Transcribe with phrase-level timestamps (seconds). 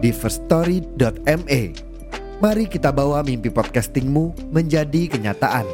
[0.00, 1.62] di firststory.me.
[2.40, 5.68] Mari kita bawa mimpi podcastingmu menjadi kenyataan.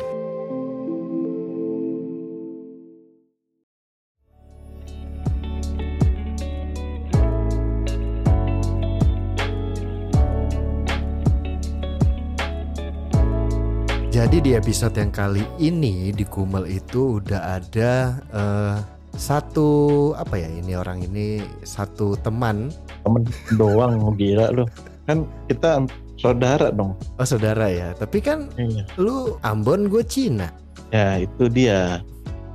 [14.11, 17.93] Jadi di episode yang kali ini di Kumel itu udah ada
[18.33, 22.70] eh, satu apa ya ini orang ini satu teman.
[23.02, 23.24] Temen
[23.57, 24.65] doang gila lu.
[25.09, 25.84] Kan kita
[26.21, 26.95] saudara dong.
[27.16, 27.96] Oh saudara ya.
[27.96, 28.85] Tapi kan iya.
[29.01, 30.52] lu Ambon gue Cina.
[30.95, 32.01] Ya itu dia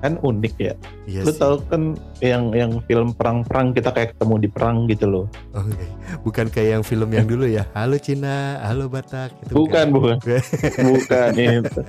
[0.02, 0.74] kan unik ya.
[1.06, 1.40] Iya lu sih.
[1.40, 1.82] tahu kan
[2.20, 5.26] yang yang film perang-perang kita kayak ketemu di perang gitu loh.
[5.54, 5.86] Oke.
[6.26, 7.64] bukan kayak yang film yang dulu ya.
[7.78, 10.18] Halo Cina halo Batak itu bukan bukan.
[10.92, 11.32] bukan.
[11.38, 11.82] Itu.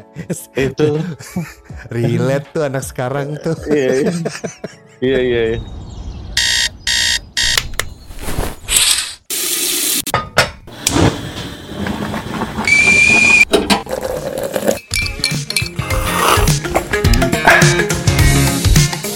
[0.54, 0.88] Itu.
[1.90, 3.56] Relate tuh anak sekarang tuh.
[3.66, 4.12] Iya.
[5.02, 5.60] Iya iya iya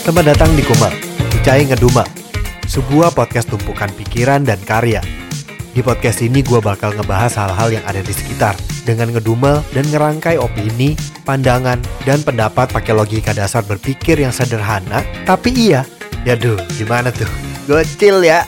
[0.06, 0.94] Selamat datang di Kumel,
[1.34, 2.06] Ucai Ngeduma,
[2.70, 5.02] sebuah podcast tumpukan pikiran dan karya.
[5.74, 8.54] Di podcast ini gue bakal ngebahas hal-hal yang ada di sekitar
[8.86, 10.94] dengan ngedumel dan ngerangkai opini,
[11.26, 15.82] pandangan, dan pendapat pakai logika dasar berpikir yang sederhana, tapi iya.
[16.22, 17.26] Yaduh, gimana tuh?
[17.66, 18.46] Gocil ya.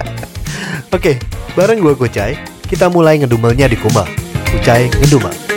[0.96, 1.20] Oke,
[1.52, 4.08] bareng gue Kucai, kita mulai ngedumelnya di Kumel.
[4.56, 5.49] Kucai Ngedumel.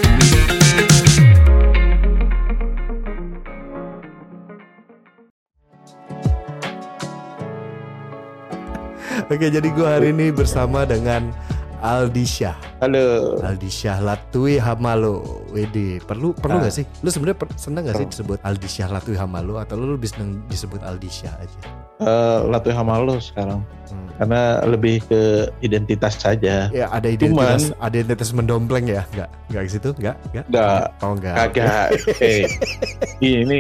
[9.33, 11.33] Oke, jadi gue hari ini bersama dengan
[11.81, 12.55] Aldi Syah.
[12.79, 15.43] halo Aldi Syah Latui Hamalo.
[15.49, 16.61] Wede, perlu perlu Ah.
[16.61, 16.85] nggak sih?
[17.01, 20.79] Lu sebenarnya seneng gak sih disebut Aldi Syah Latui Hamalo atau lu lebih seneng disebut
[20.79, 21.59] Aldi Syah aja?
[21.99, 24.07] uh, Latuh Hamalo sekarang Hmm.
[24.17, 25.21] karena lebih ke
[25.59, 29.03] identitas saja Ya ada identitas, ada identitas mendompleng ya?
[29.11, 29.89] Enggak, enggak ke situ?
[29.97, 30.45] Enggak, enggak.
[30.47, 30.83] Nggak.
[30.99, 31.35] Oh enggak.
[31.49, 31.85] kagak
[32.23, 32.43] eh
[33.19, 33.59] ini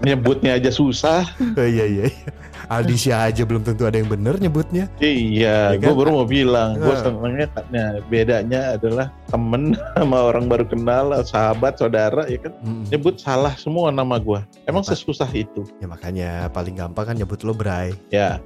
[0.00, 1.24] nyebutnya aja susah
[1.54, 2.04] Oh, iya iya.
[2.06, 2.30] iya.
[2.68, 4.88] Aldi Syah aja belum tentu ada yang bener nyebutnya.
[4.98, 5.96] Iya, Ya gue kan?
[5.96, 12.24] baru mau bilang, gue senengnya nah, bedanya adalah temen sama orang baru kenal, sahabat, saudara,
[12.26, 12.88] ya kan Mm.
[12.88, 14.40] nyebut salah semua nama gue.
[14.64, 14.92] Emang Apa?
[14.92, 17.92] sesusah itu, Ya makanya paling gampang kan nyebut lo Bray.
[18.08, 18.40] ya.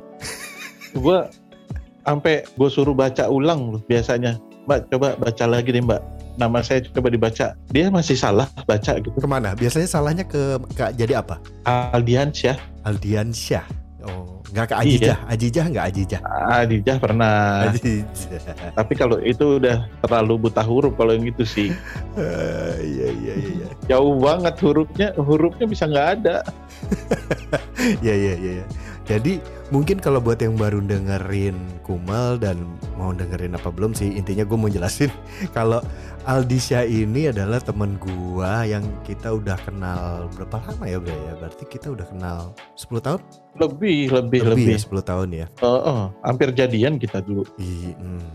[0.90, 1.18] gue
[2.02, 4.40] sampai gue suruh baca ulang loh biasanya.
[4.64, 6.02] Mbak, coba baca lagi deh Mbak.
[6.38, 7.56] Nama saya coba dibaca.
[7.68, 9.10] Dia masih salah baca gitu.
[9.10, 9.58] Ke mana?
[9.58, 10.38] Biasanya salahnya ke,
[10.72, 11.42] ke jadi apa?
[11.66, 12.54] Aldiansyah,
[12.86, 13.66] Aldian Syah.
[14.06, 14.86] Oh, enggak ke Iya.
[14.86, 15.18] Ajijah.
[15.26, 16.20] Ajijah enggak Ajijah.
[16.62, 17.66] Adijah pernah.
[17.66, 18.06] Ajijah.
[18.78, 21.74] Tapi kalau itu udah terlalu buta huruf kalau yang itu sih.
[22.14, 23.68] Eh, iya iya iya iya.
[23.90, 26.36] Jauh banget hurufnya, hurufnya bisa nggak ada.
[28.02, 28.64] Iya iya iya.
[29.08, 29.40] Jadi
[29.72, 32.60] mungkin kalau buat yang baru dengerin Kumal dan
[33.00, 35.08] mau dengerin apa belum sih intinya gue mau jelasin
[35.56, 35.80] kalau
[36.28, 41.64] Aldisha ini adalah temen gua yang kita udah kenal berapa lama ya Bre ya berarti
[41.64, 43.20] kita udah kenal 10 tahun
[43.56, 44.76] Lebih, lebih, lebih.
[44.76, 47.48] ya 10 tahun ya Oh, oh, hampir jadian kita dulu.
[47.56, 48.28] Ih, hmm.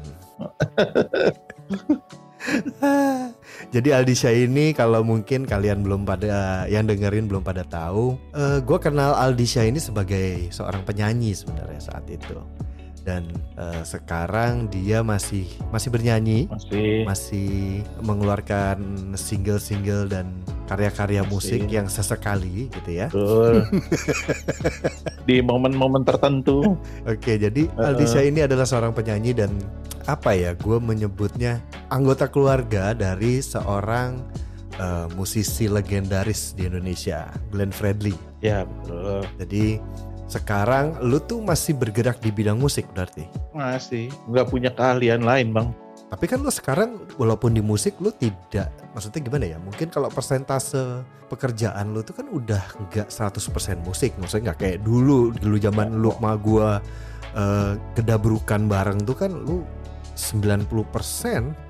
[3.74, 8.78] Jadi Aldisha ini kalau mungkin kalian belum pada yang dengerin belum pada tahu, eh gue
[8.82, 12.38] kenal Aldisha ini sebagai seorang penyanyi sebenarnya saat itu.
[13.04, 13.28] Dan
[13.60, 15.44] eh, sekarang dia masih
[15.76, 17.04] masih bernyanyi, Masih.
[17.04, 17.52] masih
[18.00, 18.80] mengeluarkan
[19.20, 20.32] single-single dan
[20.72, 23.08] karya-karya musik yang sesekali gitu ya.
[23.12, 23.68] Betul.
[25.28, 26.80] Di momen-momen tertentu.
[27.04, 27.92] Oke, jadi Uh-uh.
[27.92, 29.52] Aldisha ini adalah seorang penyanyi dan
[30.08, 30.56] apa ya?
[30.56, 31.60] Gue menyebutnya
[31.92, 34.24] anggota keluarga dari seorang
[34.80, 38.16] eh, musisi legendaris di Indonesia, Glenn Fredly.
[38.40, 39.24] Ya, betul.
[39.40, 39.80] Jadi
[40.34, 43.30] sekarang lu tuh masih bergerak di bidang musik berarti.
[43.54, 44.10] Masih.
[44.26, 45.70] Nggak punya keahlian lain, Bang.
[46.10, 49.58] Tapi kan lu sekarang walaupun di musik lu tidak maksudnya gimana ya?
[49.58, 54.14] Mungkin kalau persentase pekerjaan lu tuh kan udah nggak 100% musik.
[54.22, 56.78] Maksudnya nggak kayak dulu dulu zaman lu sama gua
[57.34, 59.66] eh, kedabrukan bareng tuh kan lu
[60.14, 60.70] 90%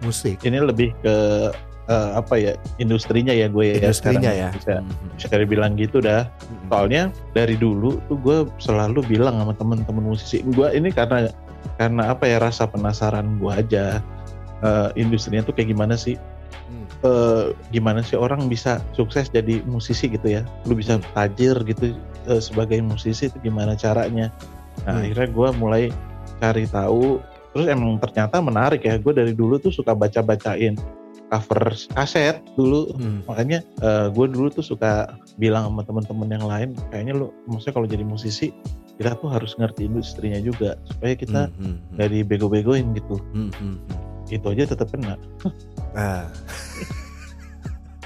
[0.04, 0.44] musik.
[0.44, 1.16] Ini lebih ke
[1.84, 4.50] eh, apa ya industrinya ya gue ya Industrinya sekarang ya.
[4.56, 5.08] bisa Mhm.
[5.20, 6.68] bisa dibilang gitu dah Mhm.
[6.72, 7.02] soalnya
[7.32, 11.28] dari dulu tuh gue selalu bilang sama temen-temen musisi gue ini karena
[11.76, 14.00] karena apa ya rasa penasaran gue aja
[14.64, 16.16] eh, industrinya tuh kayak gimana sih
[16.64, 16.88] Hmm.
[17.04, 21.04] eh, gimana sih orang bisa sukses jadi musisi gitu ya lu bisa Hmm.
[21.12, 21.92] tajir gitu
[22.32, 24.32] eh, sebagai musisi itu gimana caranya
[24.88, 25.04] nah Hmm.
[25.04, 25.84] akhirnya gue mulai
[26.40, 27.20] cari tahu
[27.52, 30.80] terus emang ternyata menarik ya gue dari dulu tuh suka baca bacain
[31.34, 33.26] cover kaset dulu Hmm.
[33.26, 33.66] makanya
[34.14, 38.54] gue dulu tuh suka bilang sama teman-teman yang lain kayaknya lu maksudnya kalau jadi musisi
[39.02, 41.94] kita tuh harus ngerti industrinya juga supaya kita Hmm, hmm, hmm.
[41.98, 44.30] nggak dibego-begoin gitu Hmm, hmm, hmm.
[44.30, 45.18] itu aja tetap kena
[45.94, 46.26] Nah,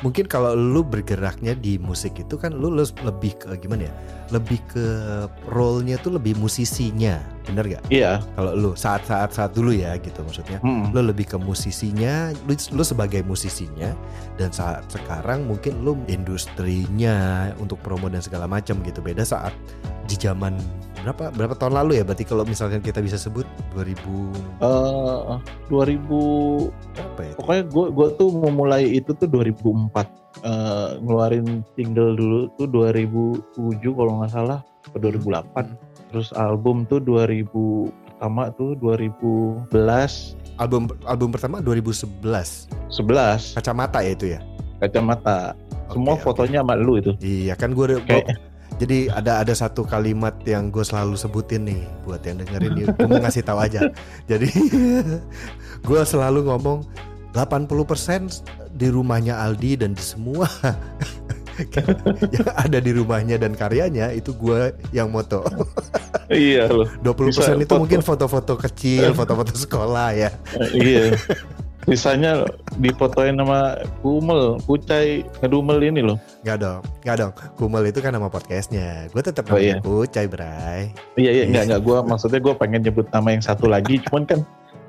[0.05, 3.93] mungkin kalau lu bergeraknya di musik itu kan lu, lu lebih ke gimana ya?
[4.33, 4.85] Lebih ke
[5.47, 7.83] role-nya tuh lebih musisinya, bener gak?
[7.87, 10.59] iya Kalau lu saat-saat saat dulu ya gitu maksudnya.
[10.61, 10.91] Mm.
[10.91, 13.95] Lu lebih ke musisinya, lu, lu sebagai musisinya
[14.35, 18.99] dan saat sekarang mungkin lu industrinya untuk promo dan segala macam gitu.
[18.99, 19.55] Beda saat
[20.07, 20.59] di zaman
[21.07, 22.03] berapa berapa tahun lalu ya?
[22.03, 23.95] Berarti kalau misalkan kita bisa sebut 2000
[24.59, 25.37] Eh,
[25.71, 26.67] 2000
[26.97, 27.33] apa ya?
[27.33, 30.03] pokoknya gue gue tuh memulai itu tuh 2004
[30.37, 33.41] Eh, ngeluarin single dulu tuh 2007
[33.89, 35.65] kalau nggak salah atau 2008
[36.07, 37.47] terus album tuh 2000
[38.11, 39.71] pertama tuh 2011
[40.57, 42.21] Album album pertama 2011
[42.89, 44.39] 11 kacamata ya itu ya.
[44.77, 45.53] kacamata
[45.87, 46.21] semua oke.
[46.21, 48.37] fotonya sama lu itu Iya kan gue Kayak-
[48.77, 53.17] jadi ada ada satu kalimat yang gue selalu sebutin nih buat yang dengerin gue mau
[53.17, 53.89] ngasih tahu aja.
[54.29, 54.53] Jadi
[55.87, 56.85] gue selalu ngomong
[57.33, 60.45] 80% di rumahnya Aldi dan di semua
[62.35, 65.41] yang ada di rumahnya dan karyanya itu gue yang moto.
[66.29, 67.81] iya loh 20% Bisa itu foto.
[67.81, 70.29] mungkin foto-foto kecil, foto-foto sekolah ya.
[70.77, 71.17] iya
[71.87, 72.43] sisanya
[72.75, 77.31] difotoin sama Kumel Kucai ngedumel ini loh Gak dong, gak dong.
[77.55, 79.07] Kumel itu kan nama podcastnya.
[79.09, 79.75] Gue tetap Oh, namanya iya.
[79.79, 80.81] Kucai, Bray.
[81.15, 84.39] iya iya enggak enggak gue maksudnya gue pengen nyebut nama yang satu lagi cuman kan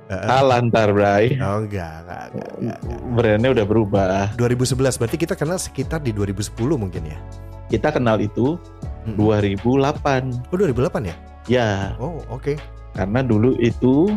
[0.09, 3.01] salah ntar Bray Oh enggak, enggak, enggak, enggak, enggak.
[3.15, 7.19] brandnya udah berubah 2011 berarti kita kenal sekitar di 2010 mungkin ya.
[7.69, 8.59] kita kenal itu
[9.05, 9.17] Mm.
[9.17, 11.17] 2008 Oh 2008 ya?
[11.49, 12.61] ya Oh oke.
[12.93, 14.13] karena dulu itu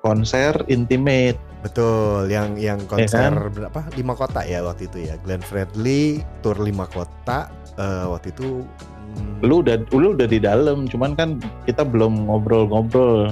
[0.00, 3.54] konser intimate Betul, yang yang konser kan?
[3.54, 3.80] berapa?
[3.94, 5.14] Lima kota ya waktu itu ya.
[5.22, 7.48] Glenn Fredly tour lima kota
[7.78, 8.66] eh, waktu itu.
[8.66, 13.30] hmm, lu udah lu udah di dalam cuman kan kita belum ngobrol-ngobrol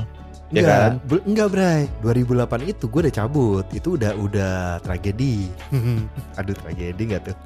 [0.51, 0.93] ya enggak, kan?
[1.07, 1.83] bel- enggak Bray.
[2.03, 3.67] 2008 itu gue udah cabut.
[3.75, 5.51] Itu udah udah tragedi.
[6.39, 7.37] Aduh tragedi nggak tuh?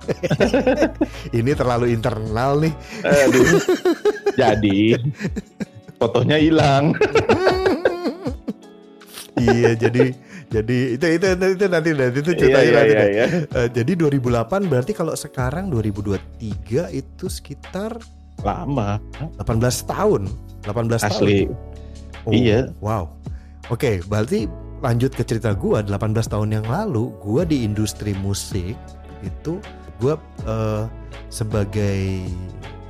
[1.39, 2.73] Ini terlalu internal nih.
[3.05, 3.61] Aduh.
[4.41, 4.99] jadi
[5.95, 6.91] fotonya hilang
[9.39, 10.11] iya jadi
[10.55, 13.11] jadi itu itu itu, itu nanti nanti itu ceritanya Iya, nanti iya, deh.
[13.11, 13.27] iya.
[13.51, 17.99] Eh, jadi 2008 berarti kalau sekarang 2023 itu sekitar
[18.47, 19.03] lama
[19.43, 20.23] 18 tahun.
[20.63, 21.59] 18 asli tahun.
[22.25, 22.71] Oh, Iya.
[22.79, 23.11] Wow.
[23.69, 24.47] Oke, berarti
[24.81, 28.77] lanjut ke cerita gua 18 tahun yang lalu gua di industri musik
[29.25, 29.59] itu
[29.99, 30.15] gua
[30.47, 30.85] eh,
[31.33, 32.29] sebagai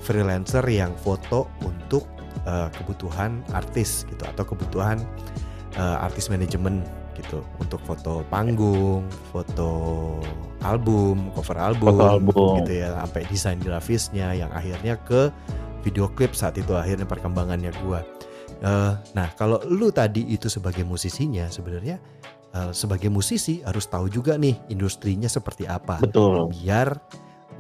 [0.05, 2.05] freelancer yang foto untuk
[2.45, 5.01] eh, kebutuhan artis gitu atau kebutuhan
[5.79, 6.83] eh, artis manajemen
[7.17, 9.71] gitu untuk foto panggung, foto
[10.63, 12.53] album, cover album, Foto album.
[12.65, 15.31] gitu ya, sampai desain grafisnya yang akhirnya ke
[15.85, 18.01] video klip saat itu akhirnya perkembangannya gua.
[18.65, 22.01] Eh, nah, kalau lu tadi itu sebagai musisinya sebenarnya
[22.57, 26.97] eh, sebagai musisi harus tahu juga nih industrinya seperti apa betul biar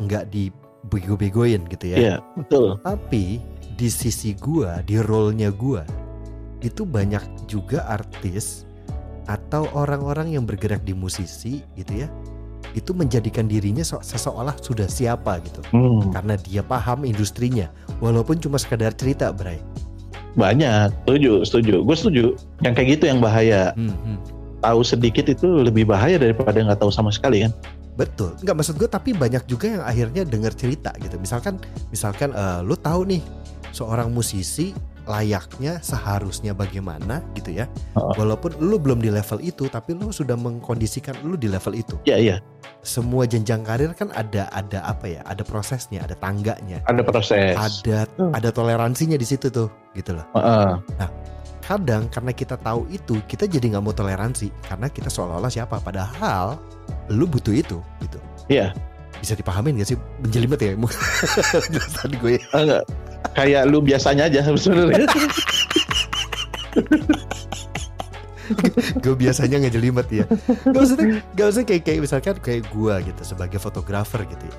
[0.00, 1.96] nggak dibego-begoin gitu ya.
[1.98, 3.42] iya betul Tapi
[3.74, 5.82] di sisi gua, di role-nya gua
[6.64, 8.64] itu banyak juga artis
[9.24, 12.08] atau orang-orang yang bergerak di musisi gitu ya.
[12.74, 15.62] Itu menjadikan dirinya seseolah sudah siapa gitu.
[15.70, 17.70] Hmm, Karena dia paham industrinya
[18.02, 19.62] walaupun cuma sekedar cerita, Bray.
[20.34, 22.24] banyak setuju setuju gue setuju
[22.66, 24.18] yang kayak gitu yang bahaya Hmm, hmm.
[24.58, 27.54] tahu sedikit itu lebih bahaya daripada nggak tahu sama sekali kan
[27.94, 31.14] Betul, nggak maksud gue tapi banyak juga yang akhirnya dengar cerita gitu.
[31.22, 31.62] Misalkan,
[31.94, 33.22] misalkan eh, lu tahu nih
[33.70, 37.68] seorang musisi layaknya seharusnya bagaimana gitu ya.
[37.94, 38.14] Heeh.
[38.16, 41.94] Walaupun lu belum di level itu, tapi lu sudah mengkondisikan lu di level itu.
[42.04, 42.36] iya iya
[42.84, 45.20] Semua jenjang karir kan ada ada apa ya?
[45.24, 48.32] Ada prosesnya, ada tangganya, ada proses ada Hmm.
[48.32, 50.26] ada toleransinya di situ tuh, gitu loh.
[50.36, 50.76] Heeh.
[51.64, 55.80] Kadang karena kita tahu itu, kita jadi nggak mau toleransi karena kita seolah-olah siapa.
[55.80, 56.60] Padahal
[57.08, 58.18] lu butuh itu, gitu.
[58.52, 58.76] Iya.
[59.16, 59.98] Bisa dipahamin gak sih?
[60.20, 60.76] Menjelimet ya?
[61.96, 62.84] Tadi gue Ah, enggak.
[63.32, 65.08] Kayak lu biasanya aja sebenarnya.
[69.00, 70.28] Gue biasanya ngejelimet ya
[70.68, 70.96] gak usah
[71.32, 74.56] gak usah kayak kayak misalkan kayak gue gitu sebagai fotografer gitu ya.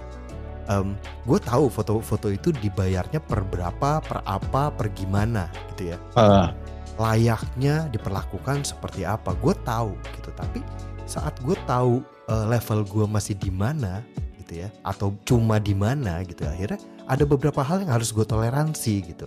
[0.66, 0.98] Um,
[1.30, 5.98] gue tahu foto-foto itu dibayarnya per berapa per apa per gimana gitu ya.
[6.18, 6.50] Ah,
[6.98, 10.34] layaknya diperlakukan seperti apa gue tahu gitu.
[10.34, 10.66] Tapi
[11.06, 14.02] saat gue tahu uh, level gue masih di mana
[14.42, 19.16] gitu ya atau cuma di mana gitu akhirnya ada beberapa hal yang harus gue toleransi
[19.16, 19.26] gitu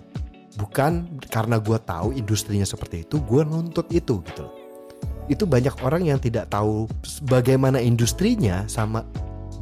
[0.59, 4.55] bukan karena gue tahu industrinya seperti itu gue nuntut itu gitu loh.
[5.31, 6.91] itu banyak orang yang tidak tahu
[7.29, 9.07] bagaimana industrinya sama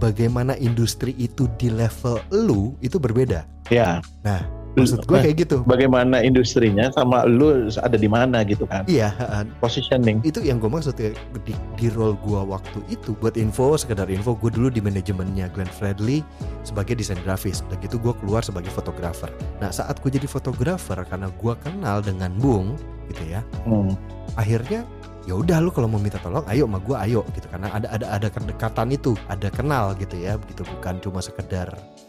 [0.00, 3.98] bagaimana industri itu di level lu itu berbeda ya.
[4.22, 4.40] Nah,
[4.76, 8.84] maksud gue kayak gitu Bagaimana industrinya sama lu ada di mana gitu kan?
[8.86, 9.10] iya.
[9.58, 10.20] Positioning.
[10.22, 11.10] itu yang gue maksud ya,
[11.42, 15.70] di, di role gue waktu itu buat info sekedar info gue dulu di manajemennya Glenn
[15.70, 16.20] Fredly
[16.62, 21.32] sebagai desain grafis dan gitu gue keluar sebagai fotografer nah saat gue jadi fotografer karena
[21.32, 22.76] gue kenal dengan Bung
[23.08, 23.94] gitu ya Hmm.
[24.34, 24.84] akhirnya
[25.26, 28.06] ya udah lu kalau mau minta tolong ayo sama gue ayo gitu karena ada ada
[28.14, 31.66] ada kedekatan itu ada kenal gitu ya begitu bukan cuma sekedar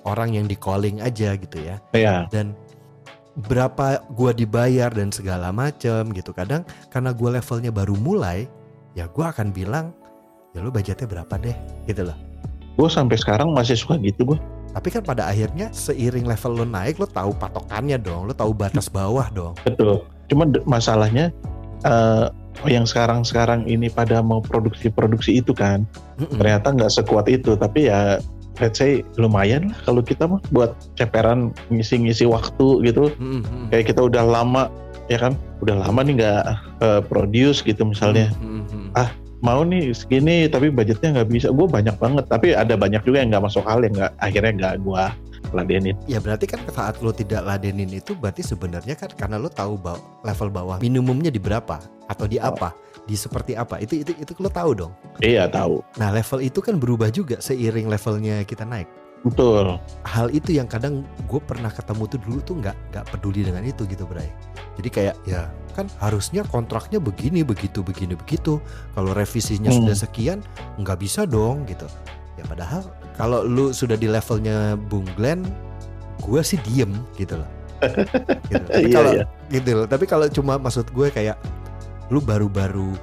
[0.07, 2.23] orang yang di calling aja gitu ya Ya.
[2.27, 2.55] dan
[3.37, 8.47] berapa gua dibayar dan segala macem gitu kadang karena gua levelnya baru mulai
[8.93, 9.93] ya gua akan bilang
[10.51, 11.53] ya lu budgetnya berapa deh
[11.85, 12.17] gitu loh
[12.73, 14.39] Gue sampai sekarang masih suka gitu gue.
[14.69, 18.85] tapi kan pada akhirnya seiring level lu naik lu tahu patokannya dong lu tahu batas
[18.87, 20.05] bawah dong Betul.
[20.27, 21.33] Cuman de- masalahnya
[21.83, 22.25] eh
[22.65, 25.85] yang sekarang-sekarang ini pada mau produksi-produksi itu kan
[26.17, 26.37] Mm-mm.
[26.37, 28.17] ternyata nggak sekuat itu tapi ya
[28.59, 33.13] let's say lumayan lah kalau kita mah buat ceperan ngisi-ngisi waktu gitu.
[33.17, 33.69] Mm-mm.
[33.69, 34.69] kayak kita udah lama
[35.07, 35.33] ya kan?
[35.63, 36.43] Udah lama nih nggak
[36.83, 38.33] eh, produce gitu misalnya.
[38.41, 38.93] Mm-mm.
[39.37, 41.47] mau nih segini tapi budgetnya nggak bisa.
[41.53, 44.73] Gue banyak banget tapi ada banyak juga yang nggak masuk hal yang nggak akhirnya nggak
[44.81, 45.03] gue
[45.55, 45.95] ladenin.
[46.09, 50.01] Ya berarti kan saat lu tidak ladenin itu berarti sebenarnya kan karena lu tahu baw-
[50.25, 52.73] level bawah minimumnya di berapa atau di apa
[53.07, 53.79] di seperti apa?
[53.79, 54.91] Itu itu itu lu tahu dong.
[55.23, 55.79] Iya tahu.
[55.97, 58.85] Nah level itu kan berubah juga seiring levelnya kita naik.
[59.25, 59.81] Betul.
[60.05, 63.87] Hal itu yang kadang gue pernah ketemu tuh dulu tuh nggak nggak peduli dengan itu
[63.89, 64.29] gitu Bray.
[64.77, 68.61] Jadi kayak ya kan harusnya kontraknya begini begitu begini begitu.
[68.93, 69.87] Kalau revisinya Hmm.
[69.87, 70.39] sudah sekian
[70.77, 71.89] nggak bisa dong gitu.
[72.37, 72.85] Ya padahal
[73.17, 75.41] kalau lu sudah di levelnya Bung Glenn
[76.21, 77.49] gue sih diem gitu loh.
[78.49, 78.57] Gitu.
[78.65, 79.25] tapi Iya, kalau iya.
[79.49, 79.85] gitu loh.
[79.85, 81.37] Tapi kalau cuma maksud gue kayak
[82.11, 82.95] lu baru-baru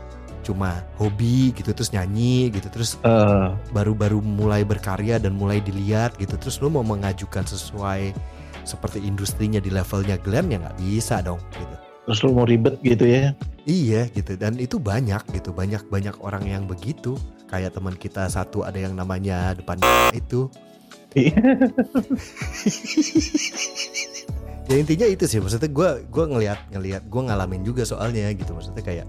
[0.44, 6.36] cuma hobi gitu terus nyanyi gitu terus Eh, baru-baru mulai berkarya dan mulai dilihat gitu
[6.36, 8.12] terus lu mau mengajukan sesuai
[8.64, 11.76] seperti industrinya di levelnya Glenn ya nggak bisa dong gitu.
[12.04, 13.32] Terus lu mau ribet gitu ya?
[13.64, 14.36] Iya gitu.
[14.36, 17.16] Dan itu banyak gitu banyak banyak orang yang begitu.
[17.48, 19.80] Kayak teman kita satu ada yang namanya depan
[20.12, 20.48] itu
[24.64, 25.38] ya intinya itu sih.
[25.38, 28.52] Maksudnya gue gua ngelihat ngelihat gue ngalamin juga soalnya gitu.
[28.52, 29.06] Maksudnya kayak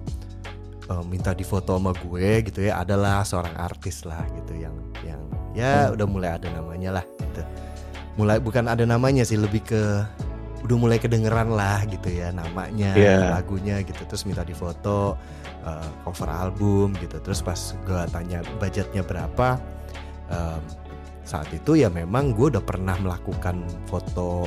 [0.85, 2.79] eh, minta difoto sama gue gitu ya.
[2.79, 5.21] Adalah seorang artis lah gitu yang yang
[5.55, 5.95] ya Hmm.
[5.95, 7.41] udah mulai ada namanya lah gitu.
[8.15, 9.81] Mulai bukan ada namanya sih lebih ke
[10.65, 13.38] udah mulai kedengeran lah gitu ya namanya Iya.
[13.38, 14.01] lagunya gitu.
[14.03, 15.15] Terus minta difoto
[15.63, 17.17] eh, cover album gitu.
[17.19, 19.57] Terus pas gue tanya budgetnya berapa
[20.25, 20.62] em,
[21.25, 24.45] saat itu ya memang gue udah pernah melakukan foto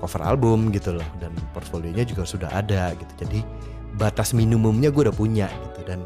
[0.00, 3.12] cover album gitu loh dan portfolionya juga sudah ada gitu.
[3.28, 3.40] Jadi
[4.00, 6.00] batas minimumnya gue udah punya gitu dan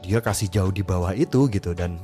[0.00, 2.00] dia kasih jauh di bawah itu gitu dan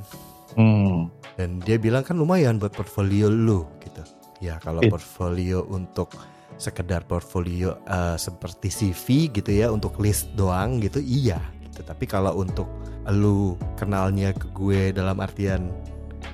[0.60, 1.08] hmm.
[1.40, 4.04] dan dia bilang kan lumayan buat portfolio lu gitu.
[4.44, 6.12] Ya kalau It- portfolio untuk
[6.54, 11.82] sekedar portfolio eh, seperti CV gitu ya untuk list doang gitu iya gitu.
[11.82, 12.68] Tapi kalau untuk
[13.10, 15.72] lu kenalnya ke gue dalam artian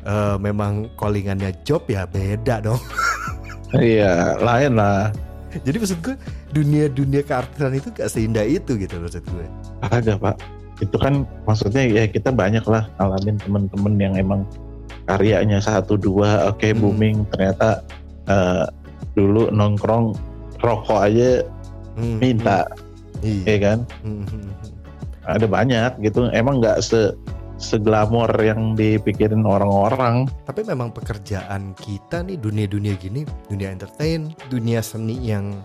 [0.04, 2.82] eh, memang callingannya job ya beda dong
[3.78, 5.14] iya lain lah.
[5.50, 6.14] Jadi maksud gue
[6.50, 9.46] dunia dunia keartisan itu gak seindah itu gitu maksud gue
[9.82, 10.38] ada pak.
[10.78, 14.40] Itu kan maksudnya ya kita banyak lah ngalamin temen-temen yang emang
[15.06, 16.78] karyanya satu dua oke Hmm.
[16.80, 17.16] booming.
[17.34, 17.82] Ternyata
[18.30, 18.64] eh,
[19.14, 20.14] dulu nongkrong
[20.62, 21.42] rokok aja
[21.98, 22.64] Hmm, minta.
[23.20, 23.44] hmm, iya.
[23.44, 23.78] Ya kan?
[24.06, 24.72] Hmm, hmm, hmm.
[25.26, 26.30] ada banyak gitu.
[26.30, 27.10] Emang nggak se
[27.60, 35.20] seglamor yang dipikirin orang-orang Tapi memang pekerjaan kita nih dunia-dunia gini, dunia entertain, dunia seni
[35.20, 35.60] yang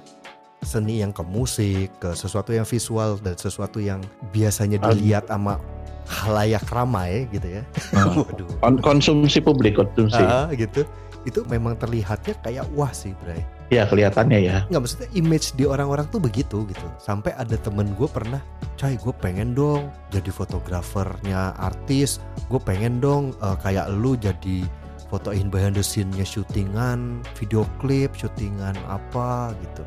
[0.59, 4.91] seni yang ke musik, ke sesuatu yang visual dan sesuatu yang biasanya Ah.
[4.91, 5.61] dilihat sama
[6.05, 7.63] halayak ramai gitu ya.
[8.19, 8.49] Waduh.
[8.59, 10.83] Kon- konsumsi publik konsumsi Ah, gitu.
[11.23, 13.41] Itu memang terlihatnya kayak wah sih, Bray.
[13.73, 16.87] Ya kelihatannya ya Nggak maksudnya image di orang-orang tuh begitu gitu.
[17.01, 18.41] Sampai ada temen gue pernah,
[18.77, 22.21] coy gue pengen dong jadi fotografernya artis.
[22.49, 24.65] Gue pengen dong eh, kayak lu jadi
[25.09, 29.85] fotoin behind the scene-nya syutingan, video klip, syutingan apa gitu.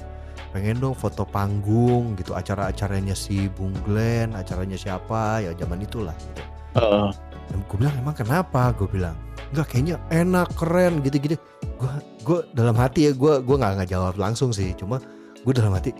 [0.49, 6.43] pengen dong foto panggung gitu acara-acaranya si Bung Glenn acaranya siapa ya zaman itulah gitu.
[6.81, 7.09] Heeh.
[7.53, 8.73] Dan gue bilang emang kenapa?
[8.73, 9.13] Gue bilang
[9.53, 11.37] nggak kayaknya enak keren gitu-gitu.
[11.77, 11.93] Gue
[12.29, 14.77] gue dalam hati ya gue gue nggak nggak jawab langsung sih.
[14.77, 15.01] Cuma
[15.41, 15.97] gue dalam hati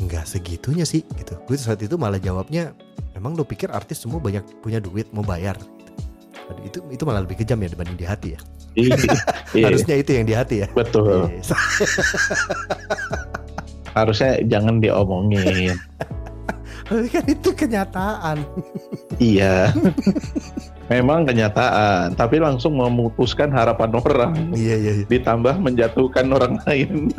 [0.00, 1.36] nggak segitunya sih gitu.
[1.44, 2.72] Gue saat itu malah jawabnya
[3.12, 5.60] emang lo pikir artis semua banyak punya duit mau bayar?
[6.46, 8.40] Aduh, itu itu malah lebih kejam ya dibanding di hati ya.
[8.76, 8.96] Iya.
[9.52, 9.64] Iya.
[9.68, 10.68] Harusnya itu yang di hati ya.
[10.72, 11.28] Betul.
[11.28, 11.44] Iya.
[13.96, 15.76] Harusnya jangan diomongin.
[16.86, 18.46] Kan itu kenyataan.
[19.18, 19.74] iya.
[20.86, 24.32] Memang kenyataan, tapi langsung memutuskan harapan orang.
[24.54, 24.92] Iya iya.
[25.02, 25.06] iya.
[25.10, 27.10] Ditambah menjatuhkan orang lain.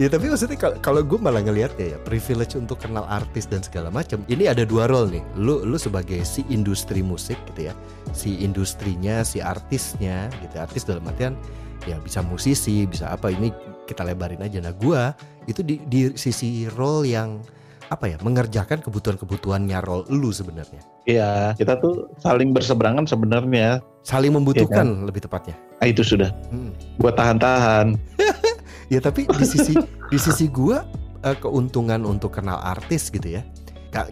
[0.00, 3.92] Ya tapi maksudnya kal- kalau gue malah ngelihatnya ya privilege untuk kenal artis dan segala
[3.92, 4.24] macam.
[4.24, 5.24] Ini ada dua role nih.
[5.36, 7.74] Lu lu sebagai si industri musik gitu ya,
[8.16, 10.56] si industrinya, si artisnya gitu.
[10.56, 11.36] Artis dalam artian
[11.84, 13.52] ya bisa musisi, bisa apa ini
[13.84, 14.64] kita lebarin aja.
[14.64, 15.02] Nah gue
[15.50, 17.42] itu di, di sisi role yang
[17.92, 20.80] apa ya mengerjakan kebutuhan-kebutuhannya role lu sebenarnya.
[21.04, 23.84] Iya, kita tuh saling berseberangan sebenarnya.
[24.02, 25.54] Saling membutuhkan lebih tepatnya.
[25.78, 26.32] Ah, itu sudah.
[26.48, 26.72] Hmm.
[26.96, 27.94] Gua tahan-tahan.
[28.92, 29.72] Ya tapi di sisi
[30.12, 30.84] di sisi gua
[31.24, 33.40] eh, keuntungan untuk kenal artis gitu ya.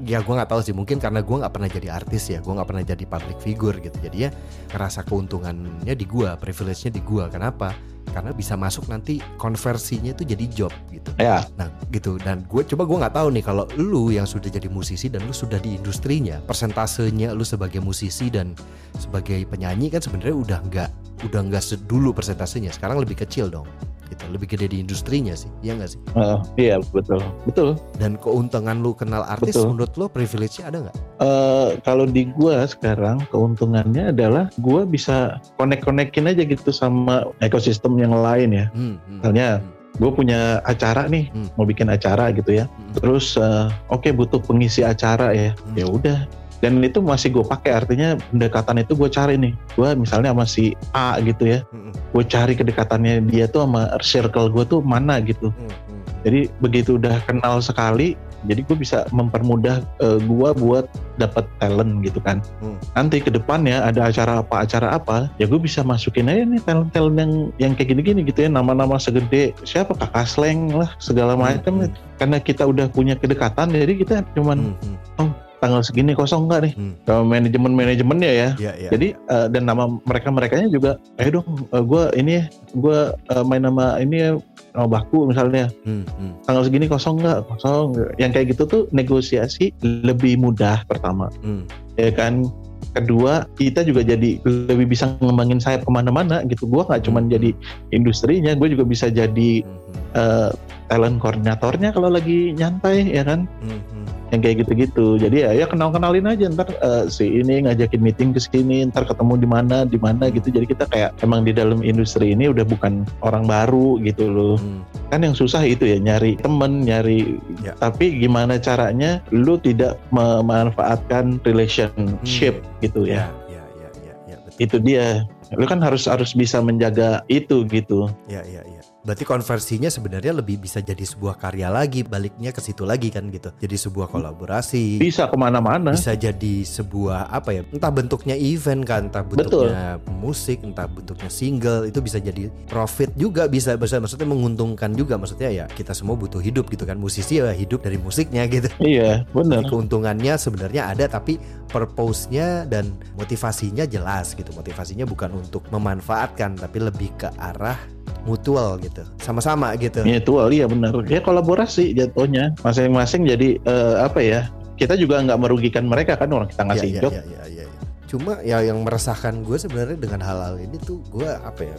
[0.05, 2.69] Ya gue nggak tahu sih mungkin karena gua nggak pernah jadi artis ya, gua nggak
[2.69, 3.97] pernah jadi public figure gitu.
[4.01, 4.31] Jadi ya
[4.73, 7.29] ngerasa keuntungannya di gua, privilege-nya di gua.
[7.29, 7.77] Kenapa?
[8.11, 11.11] Karena bisa masuk nanti konversinya itu jadi job gitu.
[11.21, 12.19] Ya, Nah gitu.
[12.19, 15.35] Dan gue coba gue nggak tahu nih kalau lu yang sudah jadi musisi dan lu
[15.35, 18.59] sudah di industrinya persentasenya lu sebagai musisi dan
[18.99, 20.91] sebagai penyanyi kan sebenarnya udah nggak
[21.31, 22.75] udah nggak sedulu persentasenya.
[22.75, 23.71] Sekarang lebih kecil dong
[24.11, 24.25] gitu.
[24.27, 26.01] Lebih gede di industrinya sih ya nggak sih?
[26.19, 27.79] Eh, iya betul, betul.
[28.03, 29.73] dan keuntungan lu kenal artis Betul.
[29.73, 30.97] menurut lu privilege-nya ada nggak?
[31.23, 38.15] Eh, kalau di gua sekarang keuntungannya adalah gua bisa connect-connectin aja gitu sama ekosistem yang
[38.17, 38.67] lain ya.
[38.73, 41.53] Hmm, hmm, Misalnya, hmm, Gue punya acara nih, Hmm.
[41.61, 42.65] mau bikin acara gitu ya.
[42.65, 45.53] hmm, Terus eh, oke butuh pengisi acara ya.
[45.53, 45.77] Hmm.
[45.77, 46.19] Ya udah.
[46.65, 49.53] Dan itu masih gue pakai artinya pendekatan itu gue cari nih.
[49.77, 51.61] Gue misalnya sama si A gitu ya.
[51.69, 55.53] hmm, Gue cari kedekatannya dia tuh sama circle gue tuh mana gitu.
[55.53, 56.01] hmm, hmm.
[56.25, 58.17] Jadi begitu udah kenal sekali,
[58.49, 60.87] jadi gue bisa mempermudah eh, gua buat
[61.21, 62.41] dapat talent gitu kan.
[62.65, 62.81] Hmm.
[62.97, 67.17] Nanti ke depannya ada acara apa acara apa, ya gue bisa masukin aja nih talent-talent
[67.21, 71.85] yang yang kayak gini-gini gitu ya, nama-nama segede siapa kakak Sleng lah segala macam.
[71.85, 71.93] hmm.
[72.17, 76.73] Karena kita udah punya kedekatan, jadi kita cuman Hmm, hmm, tanggal segini kosong nggak nih?
[76.75, 76.95] hmm.
[77.05, 78.91] Kalau manajemen manajemennya ya, Ya, ya.
[78.91, 82.99] jadi eh, dan nama mereka merekanya juga, ayo dong, gue ini gue
[83.45, 84.31] main nama ini ya,
[84.73, 86.47] nama baku misalnya Hmm, hmm.
[86.47, 91.67] tanggal segini kosong nggak kosong yang kayak gitu tuh negosiasi lebih mudah pertama Hmm.
[91.95, 92.47] ya kan
[92.91, 97.33] kedua kita juga jadi lebih bisa ngembangin sayap ke mana-mana gitu gua nggak cuman Hmm.
[97.35, 97.51] jadi
[97.91, 100.51] industrinya gue juga bisa jadi Hmm, eh,
[100.91, 104.07] talent koordinatornya kalau lagi nyantai ya kan hmm, hmm.
[104.35, 108.43] yang kayak gitu-gitu jadi ya ya kenal-kenalin aja ntar eh, si ini ngajakin meeting ke
[108.43, 112.35] sini ntar ketemu di mana di mana gitu jadi kita kayak emang di dalam industri
[112.35, 114.83] ini udah bukan orang baru gitu loh Hmm.
[115.15, 117.73] kan yang susah itu ya nyari temen nyari Ya.
[117.79, 124.59] tapi gimana caranya lu tidak memanfaatkan relationship gitu ya Ya, ya, ya, ya, betul.
[124.59, 125.07] itu dia
[125.55, 128.80] lu kan harus harus bisa menjaga itu gitu Ya, ya, ya.
[129.01, 133.49] Berarti konversinya sebenarnya lebih bisa jadi sebuah karya lagi, baliknya ke situ lagi kan gitu.
[133.57, 137.63] Jadi sebuah kolaborasi, bisa ke mana-mana bisa jadi sebuah apa ya?
[137.73, 143.49] Entah bentuknya event kan, entah bentuknya musik, entah bentuknya single, itu bisa jadi profit juga
[143.49, 145.17] bisa, bisa maksudnya menguntungkan juga.
[145.17, 147.01] Maksudnya ya kita semua butuh hidup gitu kan.
[147.01, 148.69] Musisi ya hidup dari musiknya gitu.
[148.85, 151.41] iya Jadi keuntungannya sebenarnya ada tapi
[151.73, 154.53] purpose-nya dan motivasinya jelas gitu.
[154.53, 157.81] Motivasinya bukan untuk memanfaatkan tapi lebih ke arah
[158.25, 159.03] mutual gitu.
[159.21, 160.03] Sama-sama gitu.
[160.05, 162.53] mutual iya bener ya kolaborasi jatuhnya.
[162.61, 164.41] Masing-masing jadi eh, apa ya
[164.77, 167.13] kita juga nggak merugikan mereka kan orang kita ngasih Iya, job.
[167.13, 167.81] iya, iya, iya, iya.
[168.09, 171.77] Cuma ya yang meresahkan gue sebenarnya dengan hal-hal ini tuh gue apa ya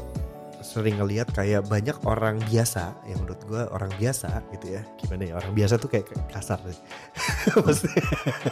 [0.62, 4.82] sering ngelihat kayak banyak orang biasa yang menurut gue orang biasa gitu ya.
[5.02, 6.80] Gimana ya orang biasa tuh kayak kasar sih
[7.66, 8.04] Maksudnya,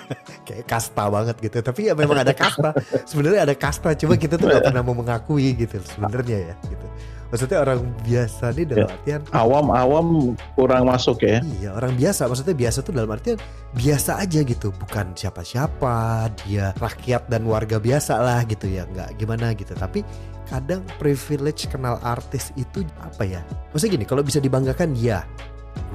[0.50, 1.58] kayak kasta banget gitu.
[1.62, 2.74] Tapi ya memang ada kasta.
[3.10, 6.88] Sebenarnya ada kasta cuma kita tuh gak pernah mau mengakui gitu sebenarnya ya gitu
[7.30, 11.42] maksudnya orang biasa nih dalam artian awam-awam kurang masuk ya.
[11.62, 12.26] Iya orang biasa.
[12.30, 13.38] Maksudnya biasa tuh dalam artian
[13.74, 14.74] biasa aja gitu.
[14.74, 18.86] Bukan siapa-siapa dia rakyat dan warga biasa lah gitu ya.
[18.90, 19.74] Nggak gimana gitu.
[19.78, 20.02] Tapi
[20.50, 23.42] kadang privilege kenal artis itu apa ya?
[23.72, 25.22] Maksudnya gini kalau bisa dibanggakan ya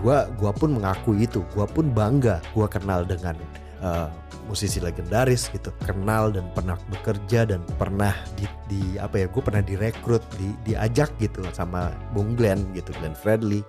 [0.01, 1.43] gua gua pun mengakui itu.
[1.53, 3.35] Gua pun bangga gua kenal dengan
[3.85, 4.09] eh,
[4.49, 9.65] musisi legendaris gitu kenal dan pernah bekerja dan pernah di, di apa ya gue pernah
[9.65, 13.61] direkrut di diajak gitu sama Bung Glenn gitu Glenn Fredly.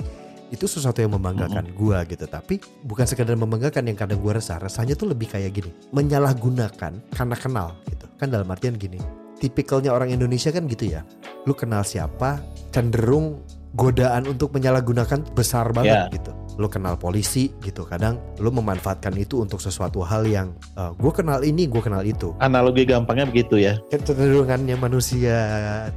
[0.53, 4.61] Itu sesuatu yang membanggakan gua gitu tapi bukan sekedar membanggakan yang kadang gua resah.
[4.61, 8.05] Rasanya tuh lebih kayak gini menyalahgunakan karena kenal gitu.
[8.21, 9.01] Kan dalam artian gini
[9.41, 11.01] tipikalnya orang Indonesia kan gitu ya.
[11.49, 12.39] Lu kenal siapa
[12.71, 13.41] cenderung
[13.75, 16.13] godaan untuk menyalahgunakan besar banget Ya.
[16.13, 21.43] gitu lu kenal polisi gitu kadang lu memanfaatkan itu untuk sesuatu hal yang gue kenal
[21.43, 22.31] ini gue kenal itu.
[22.39, 23.79] Analogi gampangnya begitu ya.
[23.91, 25.35] kecenderungannya manusia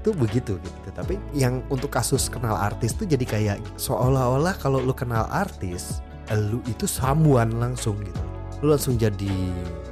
[0.02, 0.88] tuh begitu gitu.
[0.94, 6.60] Tapi yang untuk kasus kenal artis tuh jadi kayak seolah-olah kalau lu kenal artis lu
[6.68, 9.30] itu samuan langsung gitu lu langsung jadi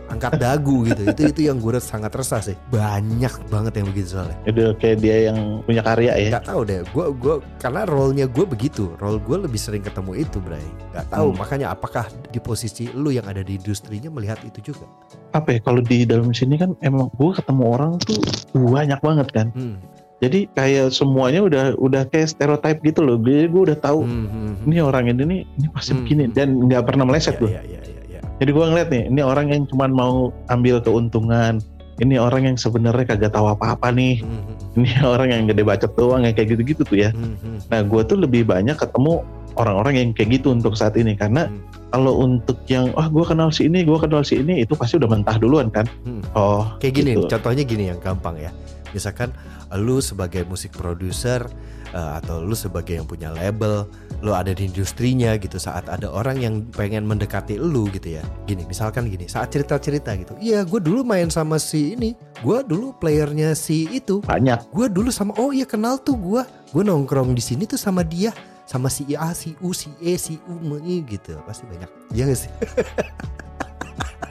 [0.06, 4.38] angkat dagu gitu itu itu yang gue sangat resah sih banyak banget yang begitu soalnya
[4.44, 6.28] Itu kayak dia yang punya karya ya.
[6.32, 10.38] nggak tahu deh gue gue karena role-nya gue begitu role gue lebih sering ketemu itu
[10.38, 10.62] Bray
[10.94, 11.38] nggak tahu Hmm.
[11.38, 14.86] makanya apakah di posisi lu yang ada di industrinya melihat itu juga
[15.30, 18.16] Apa ya kalau di dalam sini kan emang gue ketemu orang tuh
[18.52, 19.50] banyak banget kan.
[19.52, 19.78] hmm.
[20.16, 23.20] Jadi kayak semuanya udah udah kayak stereotype gitu loh.
[23.20, 24.64] Gue gue udah tahu Hmm, hmm, hmm.
[24.64, 26.00] ini orang ini nih ini pasti Hmm.
[26.00, 27.52] begini dan nggak pernah meleset gue.
[27.52, 28.05] iya, iya, iya, iya.
[28.36, 30.14] Jadi gue ngeliat nih, ini orang yang cuman mau
[30.46, 31.58] ambil keuntungan.
[31.96, 34.20] Ini orang yang sebenarnya kagak tahu apa-apa nih.
[34.20, 37.08] Hmm, hmm, Ini orang yang gede bacot doang yang kayak gitu-gitu tuh ya.
[37.08, 37.58] hmm, hmm.
[37.72, 39.24] Nah gue tuh lebih banyak ketemu
[39.56, 41.64] orang-orang yang kayak gitu untuk saat ini karena Hmm.
[41.88, 45.08] kalau untuk yang ah gue kenal si ini, gue kenal si ini itu pasti udah
[45.08, 45.88] mentah duluan kan.
[46.04, 46.20] Hmm.
[46.36, 47.32] Oh Kayak gini, gitu.
[47.32, 48.52] contohnya gini yang gampang ya.
[48.92, 49.32] Misalkan
[49.72, 51.48] lu sebagai musik produser
[51.96, 53.88] eh, atau lu sebagai yang punya label,
[54.20, 55.56] lu ada di industrinya gitu.
[55.56, 58.22] Saat ada orang yang pengen mendekati lu gitu ya.
[58.44, 60.36] Gini, misalkan gini, saat cerita-cerita gitu.
[60.36, 62.12] Iya, gue dulu main sama si ini.
[62.44, 64.20] Gue dulu playernya si itu.
[64.20, 64.68] banyak.
[64.76, 66.44] Gue dulu sama oh iya kenal tuh gue.
[66.76, 70.42] Gue nongkrong di sini tuh sama dia sama si A, si U, si E, si
[70.50, 70.58] U,
[71.06, 71.38] gitu.
[71.46, 71.88] Pasti banyak.
[72.12, 72.50] Iya gak sih?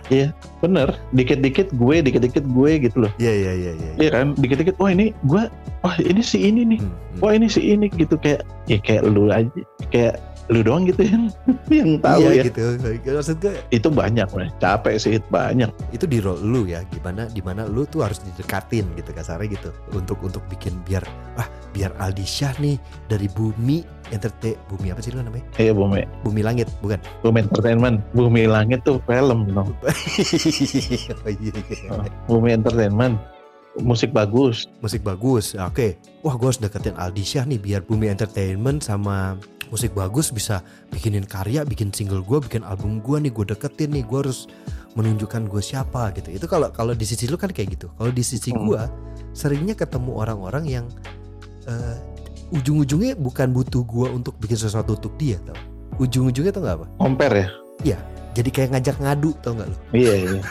[0.62, 3.12] Bener, dikit-dikit gue, dikit-dikit gue gitu loh.
[3.18, 3.92] Iya, iya, iya, iya.
[3.98, 5.50] Iya kan, dikit-dikit, wah ini gue,
[5.82, 7.20] wah ini si ini nih, Hmm, hmm.
[7.22, 9.50] wah ini si ini gitu kayak, ya kayak lu aja,
[9.90, 10.22] kayak
[10.54, 11.24] lu doang gitu yang
[11.74, 12.44] yang tahu iya ya.
[12.50, 12.78] gitu.
[13.02, 14.50] Maksud gue Itu banyak, man.
[14.62, 15.70] capek sih itu banyak.
[15.90, 19.70] itu di role lu ya gimana di mana lu tuh harus didekatin gitu kasarnya gitu
[19.96, 21.02] untuk untuk bikin biar
[21.40, 22.78] ah biar Aldi Syah nih
[23.10, 23.82] dari bumi
[24.14, 28.86] entertain bumi apa sih lu namanya Iya bumi, bumi langit bukan bumi entertainment, bumi langit
[28.86, 29.66] tuh film, no.
[29.66, 29.74] oh,
[31.26, 31.90] iya, iya.
[32.30, 33.18] bumi entertainment,
[33.82, 34.70] musik bagus.
[34.80, 39.36] musik bagus oke wah gue harus deketin Aldi Syah nih biar bumi entertainment sama
[39.68, 44.04] musik bagus bisa bikinin karya bikin single gue bikin album gue nih gue deketin nih
[44.06, 44.46] gue harus
[44.94, 46.32] menunjukkan gue siapa gitu.
[46.32, 47.92] Itu kalau kalau di sisi lu kan kayak gitu.
[47.94, 48.64] Kalau di sisi Hmm.
[48.64, 48.82] gue
[49.34, 50.86] seringnya ketemu orang-orang yang
[51.66, 51.98] eh,
[52.54, 55.58] ujung-ujungnya bukan butuh gue untuk bikin sesuatu untuk dia tau.
[55.98, 56.88] Ujung-ujungnya tau gak apa?
[56.96, 57.36] Compare
[57.84, 57.98] ya?
[58.36, 59.78] jadi kayak ngajak ngadu tau gak lu?
[59.96, 60.42] Iya, iya.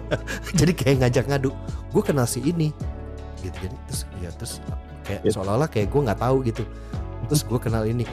[0.58, 1.50] jadi kayak ngajak ngadu
[1.92, 2.72] gue kenal si ini.
[3.40, 4.52] Gitu jadi terus ya terus
[5.06, 5.30] kayak Ya.
[5.32, 6.62] seolah-olah kayak gue nggak tahu gitu.
[7.28, 8.04] Terus gue kenal ini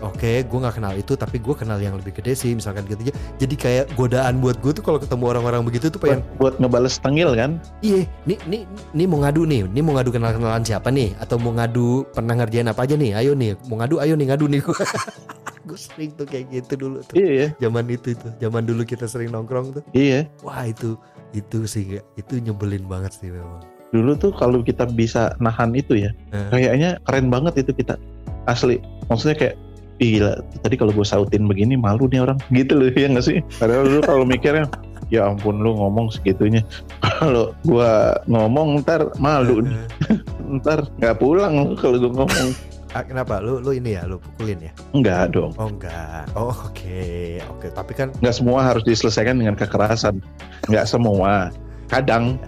[0.00, 3.54] oke gue nggak kenal itu tapi gue kenal yang lebih gede sih misalkan gitu jadi
[3.54, 7.32] kayak godaan buat gue tuh kalau ketemu orang-orang begitu tuh Buat, pengen buat ngebales tengil
[7.32, 7.60] kan?
[7.80, 11.36] iya nih nih nih mau ngadu nih nih mau ngadu kenal kenalan siapa nih atau
[11.36, 14.60] mau ngadu pernah ngerjain apa aja nih ayo nih mau ngadu ayo nih ngadu nih
[15.68, 17.46] gue sering tuh kayak gitu dulu tuh Iya, iya.
[17.60, 20.24] zaman itu tuh zaman dulu kita sering nongkrong tuh Iya.
[20.40, 20.96] wah itu
[21.30, 21.84] itu sih
[22.16, 23.60] itu nyebelin banget sih memang
[23.90, 26.46] Dulu tuh kalau kita bisa nahan itu ya, Eh.
[26.48, 27.98] kayaknya keren banget itu kita.
[28.46, 28.78] Asli.
[29.10, 29.69] Maksudnya kayak "Ih,
[30.00, 33.84] gila tadi kalau gue sautin begini malu nih orang gitu loh ya nggak sih padahal
[33.84, 34.64] dulu kalau mikirnya
[35.12, 36.64] ya ampun lu ngomong segitunya
[37.20, 39.76] kalau gua ngomong ntar malu nih.
[40.62, 42.50] ntar nggak pulang lu kalau gue ngomong
[42.90, 43.38] Ah, kenapa?
[43.38, 44.74] Lu lu ini ya, lu pukulin ya?
[44.90, 46.26] enggak dong Oh enggak.
[46.34, 47.38] Oh oke.
[47.38, 50.18] Oke, tapi kan nggak semua harus diselesaikan dengan kekerasan
[50.66, 51.54] nggak semua
[51.90, 52.38] kadang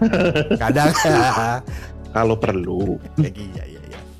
[0.55, 0.91] kadang
[2.15, 3.72] kalau perlu iya iya iya.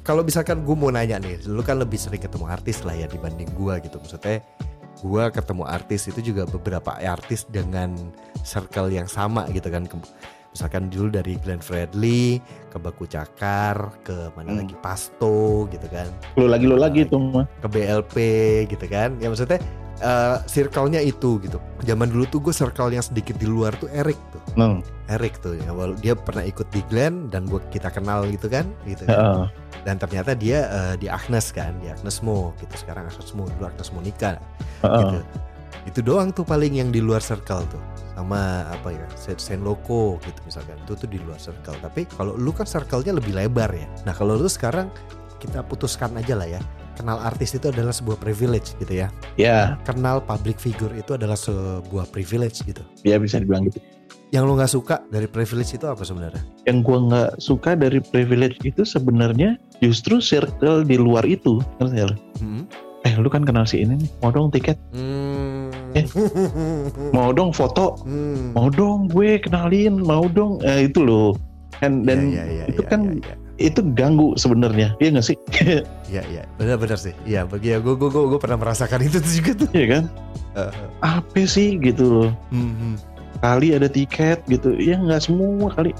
[0.03, 3.47] Kalau misalkan gue mau nanya nih, lu kan lebih sering ketemu artis lah ya dibanding
[3.55, 4.03] gua gitu.
[4.03, 4.43] Maksudnya
[4.99, 7.95] gua ketemu artis itu juga beberapa artis dengan
[8.43, 9.87] circle yang sama gitu kan.
[10.51, 12.37] Misalkan dulu dari Glenn Fredly
[12.67, 14.59] ke Baku Cakar, ke mana Hmm.
[14.67, 16.11] lagi Pasto gitu kan.
[16.35, 18.15] lu lagi lu lagi tuh mah ke BLP
[18.67, 19.63] gitu kan ya maksudnya
[20.03, 21.57] eh, circle-nya itu gitu.
[21.81, 24.41] Zaman dulu tuh gue circle yang sedikit di luar tuh Eric tuh.
[24.59, 28.51] Neng, Eric tuh ya walau dia pernah ikut di Glenn dan gue kita kenal gitu
[28.51, 29.17] kan gitu kan.
[29.17, 29.47] heeh.
[29.83, 32.75] dan ternyata dia eh, di Agnes kan di Agnes Mo gitu.
[32.75, 34.35] Sekarang Agnes Mo dulu Agnes Monica
[34.83, 34.99] heeh.
[35.01, 35.17] gitu.
[35.83, 37.81] Itu doang tuh paling yang di luar circle tuh.
[38.13, 40.77] Sama apa ya Sen- Sen Loco gitu misalkan.
[40.85, 41.75] Itu tuh di luar circle.
[41.81, 43.89] Tapi kalau lu kan circle-nya lebih lebar ya.
[44.05, 44.87] Nah kalau lu sekarang
[45.41, 46.61] kita putuskan aja lah ya
[46.93, 49.07] kenal artis itu adalah sebuah privilege gitu ya.
[49.35, 49.75] Ya.
[49.83, 52.81] Kenal public figure itu adalah sebuah privilege gitu.
[53.03, 53.81] Ya bisa dibilang gitu.
[54.33, 56.41] Yang lu nggak suka dari privilege itu apa sebenarnya?
[56.65, 61.61] Yang gua nggak suka dari privilege itu sebenarnya justru circle di luar itu.
[61.77, 62.17] Ngerti lu?
[62.41, 62.63] hmm?
[63.03, 64.09] eh lu kan kenal si ini nih.
[64.23, 64.79] Mau dong tiket.
[64.95, 65.69] Hmm.
[65.93, 66.07] Eh.
[67.15, 67.99] mau dong foto.
[68.07, 68.55] Hmm.
[68.55, 69.99] mau dong gue kenalin.
[70.01, 70.63] Mau dong.
[70.63, 71.35] Eh, itu loh.
[71.77, 75.37] Kan dan Iya, iya, itu iya, kan iya, itu ganggu sebenarnya iya nggak sih
[76.13, 76.43] iya, iya.
[76.57, 77.13] benar-benar sih.
[77.25, 79.69] Iya, bagi ya gue gue gue pernah merasakan itu tuh juga tuh.
[79.73, 80.05] Iya kan
[80.53, 80.69] Uh,
[81.01, 82.95] apa sih gitu loh hmm, hmm.
[83.41, 85.97] kali ada tiket gitu ya nggak semua kali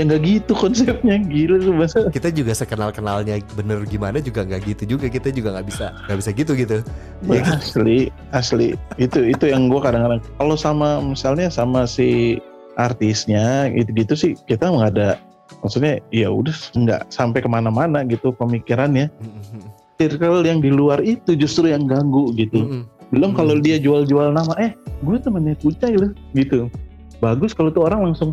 [0.00, 4.64] ya nggak gitu konsepnya gila tuh masa Kita juga sekenal kenalnya bener gimana juga nggak
[4.64, 5.12] gitu juga.
[5.12, 6.76] Kita juga nggak bisa nggak bisa gitu gitu.
[7.28, 7.60] Kan?
[7.60, 12.40] asli asli itu itu yang gue kadang-kadang kalau sama misalnya sama si
[12.80, 15.20] artisnya gitu-gitu sih kita nggak ada
[15.60, 19.70] maksudnya ya udah nggak sampai ke mana-mana gitu pemikirannya Hmm, hmm, hmm.
[19.98, 22.84] circle yang di luar itu justru yang ganggu gitu Hmm, hmm.
[23.12, 23.64] belum kalau Hmm.
[23.64, 24.72] dia jual-jual nama eh
[25.04, 26.72] gue temennya Kucai loh gitu
[27.18, 28.32] bagus kalau tuh orang langsung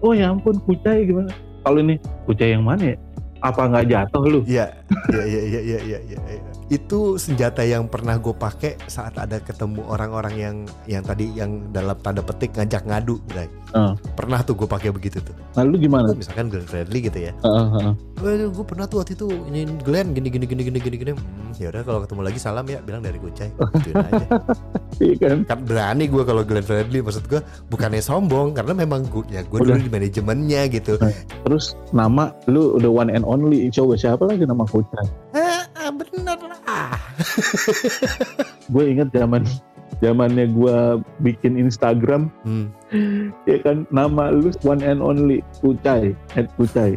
[0.00, 2.96] oh ya ampun Kucai gimana kalau ini Kucai yang mana ya
[3.40, 4.68] apa nggak jatuh lu Iya,
[5.10, 6.49] iya, iya, iya, iya, iya, iya, iya.
[6.70, 10.56] Itu senjata yang pernah gue pakai saat ada ketemu orang-orang yang
[10.86, 13.50] yang tadi yang dalam tanda petik ngajak ngadu, Bray.
[13.74, 13.98] Ah.
[14.14, 15.34] Pernah tuh gue pakai begitu tuh.
[15.54, 17.34] nah lu gimana Misalkan Glenn Fredly gitu ya.
[17.42, 17.92] Heeh, heeh.
[18.22, 21.12] Waduh, gue pernah tuh waktu itu ini Glenn gini gini gini gini gini gini.
[21.14, 23.50] Hmm, ya udah kalau ketemu lagi salam ya, bilang dari Kucai.
[23.50, 24.26] Gituin aja.
[25.02, 29.26] iya kan Kan berani gue kalau Glenn Fredly maksud gue bukannya sombong karena memang gue
[29.30, 30.94] ya gue dulu di manajemennya gitu.
[31.46, 35.06] terus nama lu udah one and only coba siapa lagi nama Kucai
[35.90, 36.94] Bener lah.
[38.72, 39.42] gue inget zaman
[40.00, 40.76] zamannya gue
[41.20, 42.72] bikin Instagram Hmm.
[43.44, 46.96] ya kan nama lu one and only Kucai at Kucai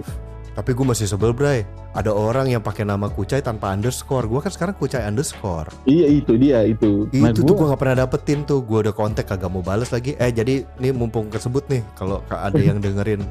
[0.53, 1.65] Tapi gue masih sebel Bray.
[1.93, 4.29] Ada orang yang pakai nama Kucai tanpa underscore.
[4.29, 5.73] Gue kan sekarang Kucai underscore.
[5.83, 7.09] Iya itu dia itu.
[7.09, 8.61] Itu tuh gua- gue gak pernah dapetin tuh.
[8.61, 10.13] Gue udah kontak kagak mau bales lagi.
[10.15, 13.25] Eh jadi nih mumpung kesebut nih Kalau ada yang dengerin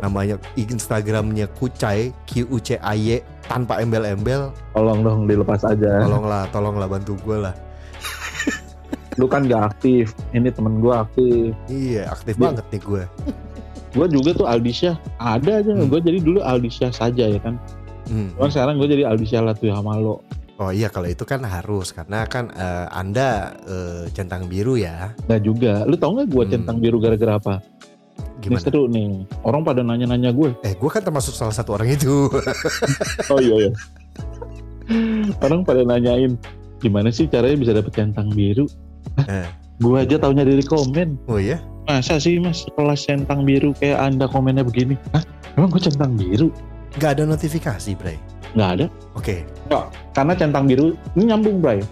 [0.00, 6.00] Namanya Instagramnya Kucai Q U C A Y Tanpa embel-embel tolong dong dilepas aja.
[6.00, 7.52] Tolonglah Tolonglah bantu gue lah.
[9.14, 10.16] Lu kan gak aktif.
[10.32, 11.52] Ini temen gue aktif.
[11.68, 13.04] Iya aktif banget nih gue
[13.94, 14.98] gue juga tuh Aldisha.
[15.16, 15.72] Ada aja.
[15.72, 15.86] Hmm.
[15.86, 17.54] gue jadi dulu Aldisha saja ya kan?
[18.04, 18.28] Hmm.
[18.36, 20.20] cuman sekarang gue jadi Aldisha Latuyamalo
[20.54, 21.90] Oh iya kalau itu kan harus.
[21.90, 25.10] Karena kan eh, Anda eh, centang biru ya.
[25.26, 25.82] Nah juga.
[25.82, 26.52] Lu tau gak gue Hmm.
[26.52, 27.54] centang biru gara-gara apa?
[28.38, 28.62] Ini Gimana?
[28.62, 29.24] seru nih.
[29.42, 32.28] Orang pada nanya-nanya gue Eh gue kan termasuk salah satu orang itu.
[33.32, 33.70] Oh iya iya.
[35.42, 36.36] Orang pada nanyain
[36.78, 38.68] gimana sih caranya bisa dapet centang biru?
[39.26, 39.48] Eh.
[39.74, 41.18] gue aja taunya dari komen.
[41.26, 42.64] Oh iya masa sih mas?
[42.74, 44.96] Kelas centang biru kayak anda komennya begini.
[45.12, 45.24] Hah?
[45.54, 46.50] emang gue centang biru?
[46.98, 48.18] Gak ada notifikasi Bray.
[48.54, 48.86] Nggak ada.
[49.18, 49.42] Oke.
[50.14, 51.82] Karena centang biru ini nyambung Bray.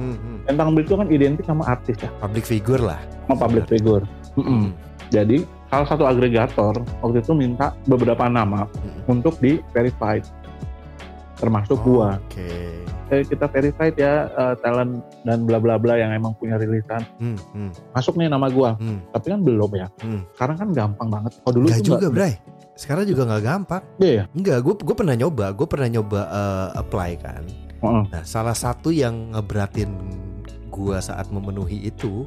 [0.00, 0.36] Hmm, hmm.
[0.48, 2.10] centang biru itu kan identik sama artis ya?
[2.18, 3.00] Public figure lah.
[3.26, 4.04] Sama public figure.
[4.38, 4.70] Hmm.
[5.10, 9.18] jadi salah satu agregator waktu itu minta beberapa nama Hmm.
[9.18, 10.22] untuk di verified
[11.42, 12.08] termasuk Oh, gua.
[12.30, 17.02] Oke eh, kita verified ya eh, talent dan bla bla bla yang emang punya rilisan.
[17.18, 18.78] Hmm, hmm, masuk nih nama gua.
[18.78, 19.02] Hmm.
[19.10, 19.86] tapi kan belum ya.
[20.00, 20.22] Hmm.
[20.34, 21.32] sekarang kan gampang banget.
[21.44, 22.34] Oh dulu Gak juga nggak- Bray.
[22.80, 23.82] Sekarang juga gak gampang.
[24.00, 24.14] Iya.
[24.14, 25.52] Ya Enggak gue gue pernah nyoba.
[25.52, 27.44] Gue pernah nyoba eh, apply kan.
[27.84, 28.02] Heeh.
[28.08, 29.92] Nah salah satu yang ngeberatin
[30.70, 32.24] gue saat memenuhi itu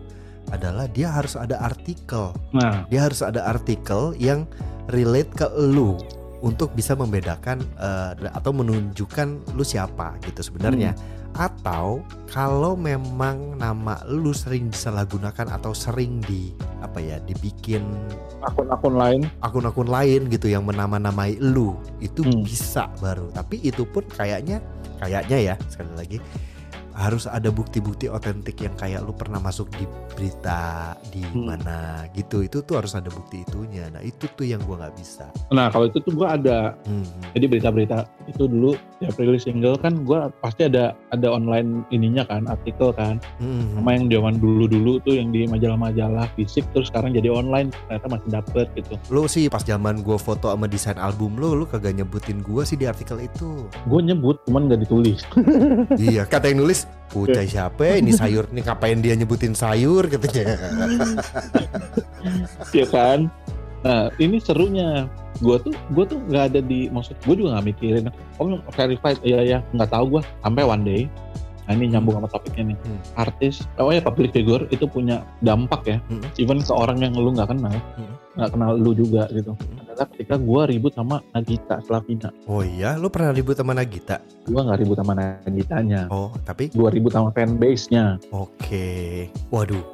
[0.52, 2.36] adalah dia harus ada artikel.
[2.54, 2.86] Nah.
[2.92, 4.46] Dia harus ada artikel yang
[4.92, 5.96] relate ke lu
[6.44, 10.92] untuk bisa membedakan eh, atau menunjukkan lu siapa gitu sebenarnya.
[11.34, 16.54] Atau kalau memang nama lu sering disalahgunakan atau sering di
[16.84, 17.82] apa ya dibikin
[18.46, 19.22] akun-akun lain.
[19.42, 22.44] akun-akun lain gitu yang menama-namai lu itu Hmm.
[22.46, 23.32] bisa baru.
[23.34, 24.62] Tapi itu pun kayaknya
[25.02, 26.18] kayaknya ya sekali lagi
[26.94, 31.50] harus ada bukti-bukti otentik yang kayak lu pernah masuk di berita di Hmm.
[31.50, 32.46] mana gitu.
[32.46, 33.90] Itu tuh harus ada bukti itunya.
[33.90, 35.26] Nah itu tuh yang gua nggak bisa.
[35.50, 36.78] Nah kalau itu tuh gua ada.
[36.86, 37.06] Hmm.
[37.34, 42.46] jadi berita-berita itu dulu ya rilis single kan gua pasti ada ada online ininya kan
[42.46, 43.18] artikel kan.
[43.42, 43.74] Hmm.
[43.76, 47.74] sama yang zaman dulu-dulu tuh yang di majalah-majalah fisik terus sekarang jadi online.
[47.90, 48.94] Ternyata masih dapet gitu.
[49.10, 52.78] Lu sih pas zaman gua foto sama desain album lu lu kagak nyebutin gua sih
[52.78, 53.66] di artikel itu.
[53.90, 55.26] Gue nyebut cuman gak ditulis.
[55.98, 56.83] Iya kata yang nulis
[57.14, 58.50] Kucai siapa ini sayur?
[58.50, 60.58] Nih ngapain dia nyebutin sayur katanya
[62.74, 62.86] ya?
[62.90, 63.30] Kan?
[63.86, 65.06] Nah ini serunya.
[65.42, 68.10] Gue tuh gue tuh nggak ada di maksud gue juga nggak mikirin.
[68.42, 69.22] Oh verified.
[69.22, 71.04] Iya ya nggak tahu gue sampai one day
[71.64, 72.78] nah ini nyambung sama topiknya nih.
[72.84, 73.00] Hmm.
[73.16, 75.98] artis oh ya public figure itu punya dampak ya.
[76.12, 76.20] Hmm.
[76.36, 78.14] even ke orang yang lu nggak kenal Hmm.
[78.36, 79.56] nggak kenal lu juga gitu.
[79.56, 79.83] Hmm.
[79.94, 82.30] Adalah ketika gue ribut sama Nagita Slavina.
[82.50, 82.98] Oh iya?
[82.98, 84.18] Lu pernah ribut sama Nagita?
[84.50, 86.10] Gue nggak ribut sama Nagitanya.
[86.10, 86.74] Oh tapi?
[86.74, 89.86] Gue ribut sama fanbase nya Oke, waduh.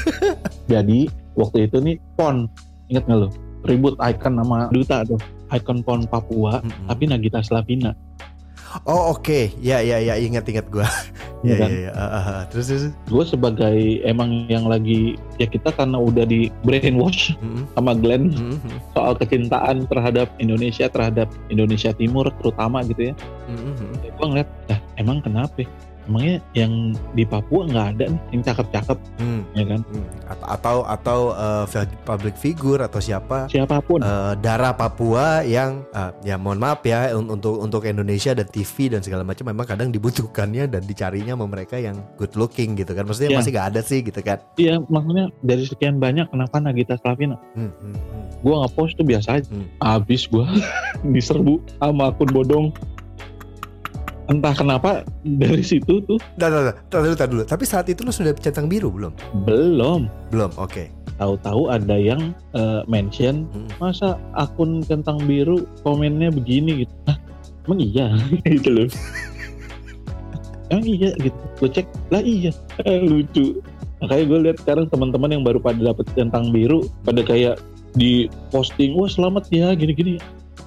[0.72, 2.44] jadi waktu itu nih pon
[2.92, 3.28] inget nggak lo
[3.64, 5.20] ribut icon nama duta tuh.
[5.50, 6.86] Icon pon Papua Mm-mm.
[6.86, 7.96] tapi Nagita Slavina.
[8.86, 10.14] Oh oke, ya ya ya.
[10.14, 10.86] Ingat ingat gua.
[11.40, 11.70] Iya kan?
[11.72, 11.90] iya iya.
[11.96, 12.40] Ah, ah, ah.
[12.52, 12.84] Terus terus.
[13.08, 18.56] gue sebagai emang yang lagi ya kita karena udah di brainwash Mm, sama Glenn mm,
[18.60, 23.14] mm, soal kecintaan terhadap Indonesia terhadap Indonesia Timur terutama gitu ya
[23.48, 23.94] mm, mm, mm.
[24.12, 25.68] gue ngeliat lah emang kenapa ya?
[26.10, 26.72] Emangnya yang
[27.14, 29.80] di Papua nggak ada nih yang cakep-cakep Hmm, ya kan?
[29.86, 30.06] Hmm.
[30.42, 31.18] Atau atau
[31.64, 33.46] fi- public figure atau siapa?
[33.46, 34.00] Siapa pun.
[34.00, 38.90] Eh, darah Papua yang eh, ya mohon maaf ya un- untuk untuk Indonesia dan TV
[38.90, 43.04] dan segala macam memang kadang dibutuhkannya dan dicarinya sama mereka yang good looking gitu kan.
[43.04, 43.38] Maksudnya Iya.
[43.38, 44.38] masih gak ada sih gitu kan?
[44.56, 47.38] Iya maksudnya dari sekian banyak kenapa Nagita Slavina?
[47.54, 48.24] Hmm, hmm, hmm.
[48.40, 49.46] gue ngepost tuh biasa aja.
[49.46, 49.68] Hmm.
[49.78, 50.42] abis gue
[51.14, 52.66] diserbu sama akun bodong
[54.30, 56.16] entah kenapa dari situ tuh.
[56.38, 57.42] Tar, tar, tar dulu.
[57.42, 59.12] Tapi saat itu lu sudah centang biru belum?
[59.44, 60.06] belum.
[60.30, 60.86] Belum, oke.
[61.20, 63.68] tahu-tahu ada yang eh, mention Hmm.
[63.76, 66.86] masa akun centang biru komennya begini?
[66.86, 66.94] gitu.
[67.10, 67.18] Hah,
[67.68, 68.06] emang iya?
[68.48, 68.88] Gitu loh.
[70.72, 71.10] Emang iya?
[71.20, 71.36] gitu.
[71.60, 72.54] Gue cek lah iya.
[73.10, 73.60] Lucu.
[74.00, 77.60] Makanya gue lihat sekarang teman-teman yang baru pada dapet centang biru pada kayak
[77.92, 80.16] di posting wah selamat ya gini-gini.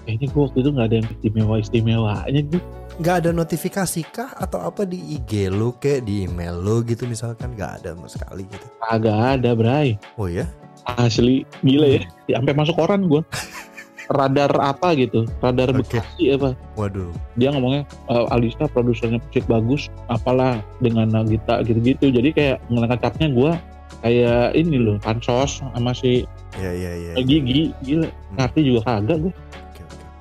[0.05, 2.59] Kayaknya gue waktu itu nggak ada yang istimewa istimewanya gitu
[3.01, 7.57] Nggak ada notifikasi kah atau apa di IG lu kayak di email lu gitu misalkan
[7.57, 8.65] nggak ada sama sekali gitu.
[8.85, 10.45] agak ada bray Oh ya?
[10.85, 13.23] asli gila ya Ya, sampai masuk koran gue
[14.13, 15.79] radar apa gitu radar Oke.
[15.97, 17.09] Bekasi apa Waduh.
[17.33, 23.51] dia ngomongnya e, Alista produsernya musik bagus apalah dengan Nagita gitu-gitu jadi kayak ngangkatnya gue
[24.03, 27.11] kayak ini loh pansos sama si Ya ya ya.
[27.25, 28.05] Gigi gila
[28.37, 29.33] ngerti juga kagak gue.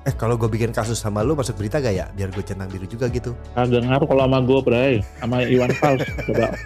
[0.03, 2.05] Eh kalau gue bikin kasus sama lu masuk berita gak ya?
[2.09, 3.31] Biar gue centang biru juga gitu.
[3.53, 6.47] kagak ngaruh kalau sama gue bray sama Iwan Fals coba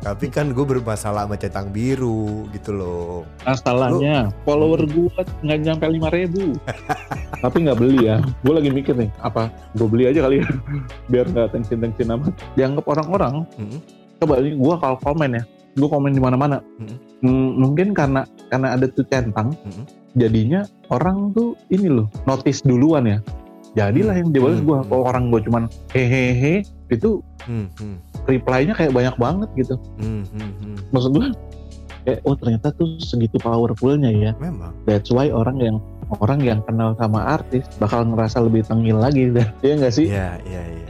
[0.00, 3.28] Tapi kan gue bermasalah sama centang biru gitu loh.
[3.44, 5.12] masalahnya follower gue
[5.44, 6.56] nggak nyampe lima ribu
[7.44, 10.48] tapi nggak beli ya gue lagi mikir nih apa gue beli aja kali ya
[11.12, 13.76] biar nggak tensin tensin amat dianggap orang-orang Hmm.
[14.16, 16.96] coba ini gue kalau komen ya gue komen di mana-mana Mm.
[17.20, 19.84] Hmm, mungkin karena karena ada tuh centang Mm.
[20.14, 23.18] Jadinya orang tuh ini loh notice duluan ya.
[23.70, 24.66] Jadilah yang dibalas Mm.
[24.66, 25.62] gue kalau orang gue cuman
[25.94, 27.96] hehehe itu Hmm, hmm,
[28.28, 29.74] reply-nya kayak banyak banget gitu.
[29.96, 30.76] Hmm, hmm, hmm.
[30.92, 31.26] maksud gue
[32.04, 34.32] kayak oh ternyata tuh segitu powerfulnya ya.
[34.36, 34.74] Memang.
[34.84, 35.76] that's why orang yang
[36.20, 40.06] orang yang kenal sama artis bakal ngerasa lebih tengil lagi dan iya nggak sih?
[40.10, 40.86] Iya iya iya.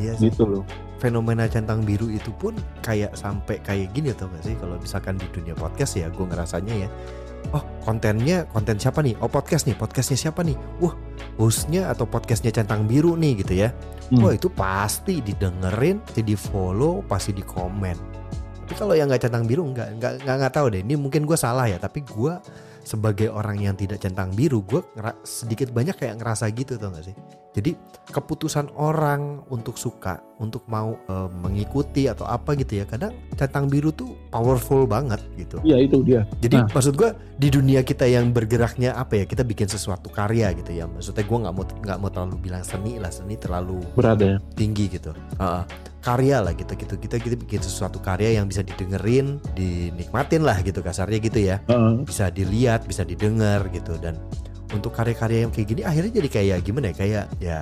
[0.00, 0.64] Iya, iya gitu loh.
[0.98, 4.52] Fenomena centang biru itu pun kayak sampai kayak gini tau gak sih?
[4.56, 6.88] Kalau misalkan di dunia podcast ya gue ngerasanya ya
[7.56, 9.18] oh kontennya konten siapa nih?
[9.22, 10.54] Oh podcast nih podcastnya siapa nih?
[10.82, 10.94] Wah
[11.36, 13.70] hostnya atau podcastnya centang biru nih gitu ya.
[14.10, 14.26] Hmm.
[14.26, 17.94] wah itu pasti didengerin pasti di follow pasti di komen
[18.70, 20.82] tapi kalau yang nggak centang biru nggak nggak nggak nggak tahu deh.
[20.86, 22.38] Ini mungkin gue salah ya tapi gue
[22.86, 24.78] sebagai orang yang tidak centang biru gue
[25.26, 27.16] sedikit banyak kayak ngerasa gitu tau gak sih
[27.50, 27.74] jadi
[28.10, 33.90] keputusan orang untuk suka untuk mau eh, mengikuti atau apa gitu ya kadang centang biru
[33.90, 35.58] tuh powerful banget gitu.
[35.62, 36.22] Iya itu dia.
[36.38, 36.70] Jadi Nah.
[36.70, 40.86] maksud gue di dunia kita yang bergeraknya apa ya kita bikin sesuatu karya gitu ya.
[40.86, 44.38] Maksudnya gue nggak mau nggak mau terlalu bilang seni lah seni terlalu berada ya.
[44.54, 45.10] tinggi gitu.
[45.38, 45.64] Heeh.
[46.00, 50.80] karya lah gitu gitu kita kita bikin sesuatu karya yang bisa didengerin dinikmatin lah gitu
[50.80, 51.60] kasarnya gitu ya.
[51.68, 52.08] Heeh.
[52.08, 54.00] bisa dilihat bisa didengar gitu.
[54.00, 54.16] Dan
[54.70, 57.58] untuk karya-karya yang kayak gini akhirnya jadi kayak gimana ya kayak ya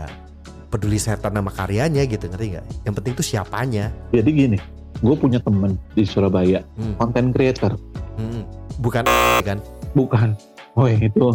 [0.69, 2.67] peduli setan sama karyanya gitu ngerti nggak?
[2.85, 3.87] Yang penting tuh siapanya.
[4.11, 4.59] Jadi gini
[4.99, 6.95] gue punya temen di Surabaya Hmm.
[6.97, 7.73] content creator.
[8.15, 8.43] Hmm.
[8.79, 9.05] bukan
[9.49, 9.59] kan?
[9.93, 10.35] Bukan.
[10.75, 11.27] Oh itu.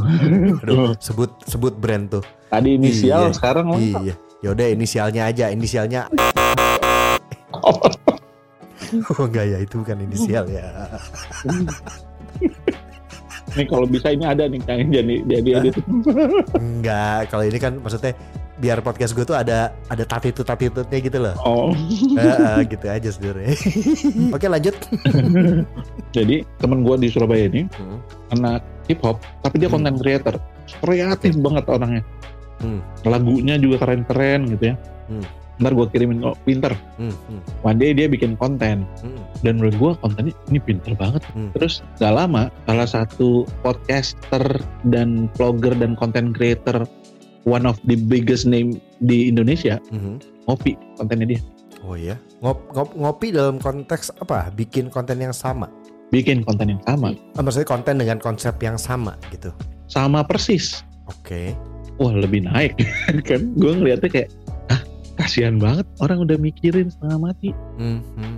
[0.62, 2.24] Aduh, sebut sebut brand tuh.
[2.48, 3.36] Tadi inisial Iya.
[3.36, 4.02] sekarang lengkap.
[4.04, 4.16] iya.
[4.40, 6.12] Yaudah inisialnya aja inisialnya
[9.10, 10.68] oh enggak ya itu bukan inisial ya
[13.54, 15.76] nih kalau bisa ini ada nih kang jadi jadi edit.
[16.58, 18.14] Enggak kalau ini kan maksudnya
[18.54, 21.36] biar podcast gue tuh ada ada tatitut tatitutnya gitu loh.
[21.42, 21.74] Oh.
[22.16, 23.54] Eh, eh, gitu aja sebenarnya.
[24.36, 24.76] Oke lanjut.
[26.14, 28.00] Jadi temen gue di Surabaya ini Hmm.
[28.32, 29.82] anak hip hop tapi dia Hmm.
[29.82, 30.36] content creator.
[30.80, 32.04] Kreatif banget orangnya.
[32.64, 32.80] Hmm.
[33.04, 34.76] lagunya juga keren-keren gitu ya.
[35.12, 35.26] Hmm.
[35.56, 39.22] Ntar gue kirimin oh pinter Hmm, hmm, one day dia bikin konten hmm.
[39.42, 41.50] dan menurut gue kontennya ini pinter banget Hmm.
[41.52, 44.44] terus gak lama salah satu podcaster
[44.84, 46.86] dan vlogger dan content creator
[47.44, 50.18] one of the biggest name di Indonesia Mhm.
[50.46, 51.42] ngopi kontennya dia
[51.84, 54.48] Oh ya, ngop, ngop, ngopi dalam konteks apa?
[54.50, 55.68] Bikin konten yang sama.
[56.10, 59.50] bikin konten yang sama Ah, maksudnya konten dengan konsep yang sama gitu.
[59.86, 61.52] sama persis Oke.
[61.98, 62.78] wah lebih naik
[63.28, 64.30] kan gue ngeliatnya kayak
[65.16, 68.38] kasihan banget orang udah mikirin setengah mati Hmm, hmm.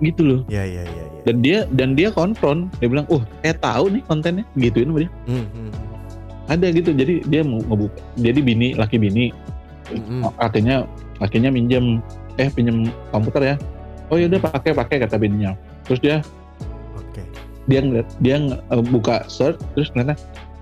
[0.00, 1.20] gitu loh Ya ya ya ya.
[1.24, 5.10] dan dia dan dia konfront dia bilang oh kayak tahu nih kontennya gituin sama dia
[5.24, 5.70] Hmm, hmm,
[6.46, 9.30] ada gitu jadi dia mau ngebuka jadi bini laki bini
[9.90, 10.26] hmm.
[10.38, 10.84] artinya
[11.18, 11.98] lakinya minjem
[12.36, 13.56] eh pinjam komputer ya
[14.12, 15.56] oh yaudah pakai pakai kata bininya
[15.88, 16.20] terus dia
[16.94, 17.22] Oke.
[17.66, 20.14] dia ngeliat dia eh, buka search terus ternyata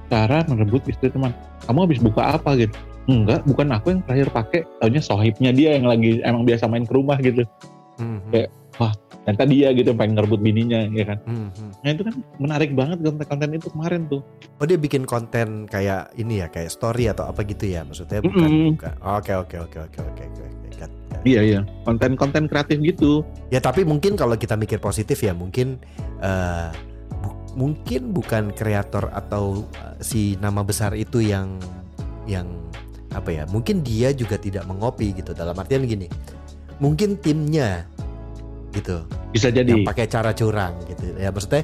[0.09, 1.35] cara merebut istri teman
[1.67, 5.85] kamu habis buka apa gitu enggak bukan aku yang terakhir pakai taunya sohibnya dia yang
[5.85, 7.45] lagi emang biasa main ke rumah gitu
[7.95, 8.31] Mhm.
[8.31, 8.53] Kayak-
[9.25, 11.69] ternyata dia gitu yang pengen ngerebut bininya ya kan Mhm.
[11.81, 14.21] nah itu kan menarik banget konten-konten itu kemarin tuh
[14.59, 18.45] Oh dia bikin konten kayak ini ya kayak story atau apa gitu ya maksudnya bukan
[18.45, 18.69] Mm-mm.
[18.77, 18.95] bukan.
[19.01, 20.45] Oke oke oke oke oke oke.
[21.25, 25.81] iya iya konten-konten kreatif gitu Ya tapi mungkin kalau kita mikir positif ya mungkin
[26.21, 26.69] eh,
[27.17, 31.57] bu- mungkin bukan kreator atau eh, si nama besar itu yang
[32.27, 32.45] yang
[33.15, 35.33] apa ya mungkin dia juga tidak mengopi gitu.
[35.33, 36.11] Dalam artian gini
[36.83, 37.87] mungkin timnya
[38.75, 39.71] gitu bisa jadi.
[39.71, 41.15] yang pakai cara curang gitu.
[41.15, 41.63] Ya maksudnya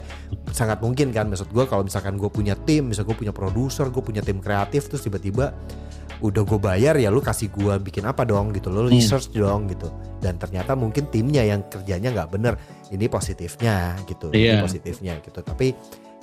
[0.54, 4.02] sangat mungkin kan maksud gue kalau misalkan gue punya tim misal gue punya produser gue
[4.02, 5.50] punya tim kreatif terus tiba-tiba
[6.20, 8.92] udah gue bayar ya lu kasih gue bikin apa dong gitu lo Hmm.
[8.92, 9.90] research dong gitu.
[10.20, 12.54] Dan ternyata mungkin timnya yang kerjanya nggak bener.
[12.90, 14.62] Ini positifnya gitu ini Iya.
[14.62, 15.40] positifnya gitu.
[15.40, 15.74] Tapi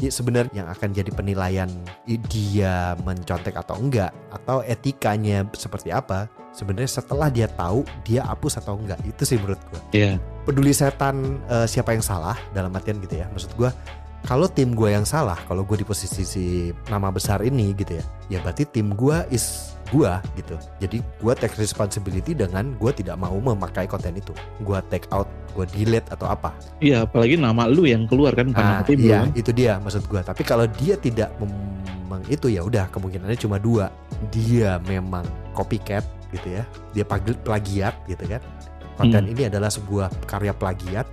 [0.05, 1.69] sebenarnya yang akan jadi penilaian
[2.05, 8.77] dia mencontek atau enggak atau etikanya seperti apa sebenarnya setelah dia tahu dia hapus atau
[8.77, 10.21] enggak itu sih menurut gue iya.
[10.45, 13.69] Peduli setan eh, siapa yang salah dalam artian gitu ya maksud gue
[14.25, 16.45] kalau tim gue yang salah kalau gue di posisi si
[16.89, 20.55] nama besar ini gitu ya ya berarti tim gue is gue gitu.
[20.83, 24.31] Jadi gue take responsibility dengan gue tidak mau memakai konten itu.
[24.63, 26.53] Gue take out gue delete atau apa.
[26.83, 29.33] Iya apalagi nama lu yang keluar kan nah iya kan.
[29.33, 33.89] itu dia maksud gue tapi kalau dia tidak memang itu ya udah kemungkinannya cuma dua.
[34.33, 35.23] Dia memang
[35.55, 36.63] copycat gitu ya.
[36.93, 37.05] Dia
[37.43, 38.41] plagiat gitu kan.
[38.97, 39.33] Konten Hmm.
[39.33, 41.07] ini adalah sebuah karya plagiat.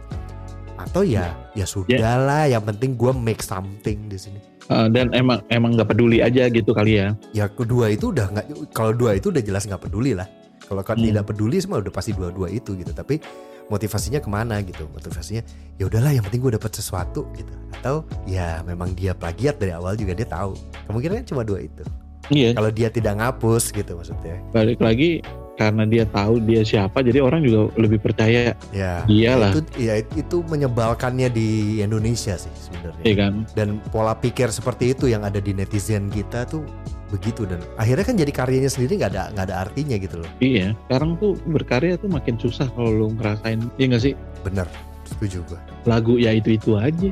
[0.74, 5.76] Atau ya ya sudahlah yang penting gue make something di sini Eh, dan emang emang
[5.76, 7.12] nggak peduli aja gitu kali ya.
[7.36, 10.24] Ya kedua itu udah nggak kalau dua itu udah jelas nggak peduli lah.
[10.64, 11.04] Kalau kan Hmm.
[11.12, 12.88] tidak peduli semua udah pasti dua-dua itu gitu.
[12.88, 13.20] Tapi
[13.68, 14.88] motivasinya ke mana gitu?
[14.88, 15.44] Motivasinya
[15.76, 17.52] ya udahlah yang penting gue dapat sesuatu gitu.
[17.76, 20.56] Atau ya memang dia plagiat dari awal juga dia tahu.
[20.88, 21.84] Kemungkinan cuma dua itu.
[22.32, 22.56] Iya.
[22.56, 24.40] Kalau dia tidak ngapus gitu maksudnya.
[24.56, 25.20] Balik lagi
[25.54, 29.54] karena dia tahu dia siapa jadi orang juga lebih percaya ya Iyalah.
[29.54, 33.02] itu ya itu menyebalkannya di Indonesia sih sebenarnya.
[33.06, 33.32] Ya kan?
[33.54, 36.66] Dan pola pikir seperti itu yang ada di netizen kita tuh
[37.12, 40.30] begitu dan akhirnya kan jadi karyanya sendiri nggak ada nggak ada artinya gitu loh.
[40.42, 44.14] Iya sekarang tuh berkarya tuh makin susah kalau lu ngerasain iya nggak sih?
[44.42, 44.66] Bener
[45.14, 47.08] setuju gua lagu ya itu itu aja.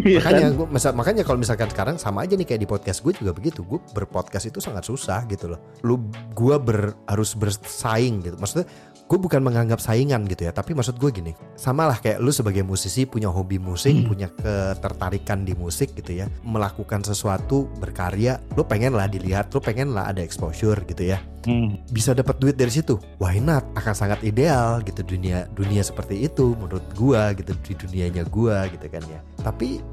[0.00, 0.68] Iya makanya kan?
[0.68, 3.60] masa- makanya kalau misalkan sekarang sama aja nih kayak di podcast gue juga begitu.
[3.62, 5.60] Gue berpodcast itu sangat susah gitu loh.
[5.80, 6.00] Lu
[6.32, 8.36] gua ber, harus bersaing gitu.
[8.36, 8.64] Maksudnya
[9.04, 10.52] gue bukan menganggap saingan gitu ya.
[10.52, 14.08] Tapi maksud gue gini sama lah kayak lu sebagai musisi punya hobi musik Hmm.
[14.08, 16.26] punya ketertarikan di musik gitu ya.
[16.40, 21.76] Melakukan sesuatu berkarya lu pengen lah dilihat lu pengen lah ada exposure gitu ya Hmm,
[21.92, 22.96] bisa dapat duit dari situ.
[23.20, 23.68] Why not?
[23.76, 28.88] Akan sangat ideal gitu dunia dunia seperti itu menurut gua gitu di dunianya gua gitu
[28.88, 29.20] kan ya.
[29.44, 29.84] Tapi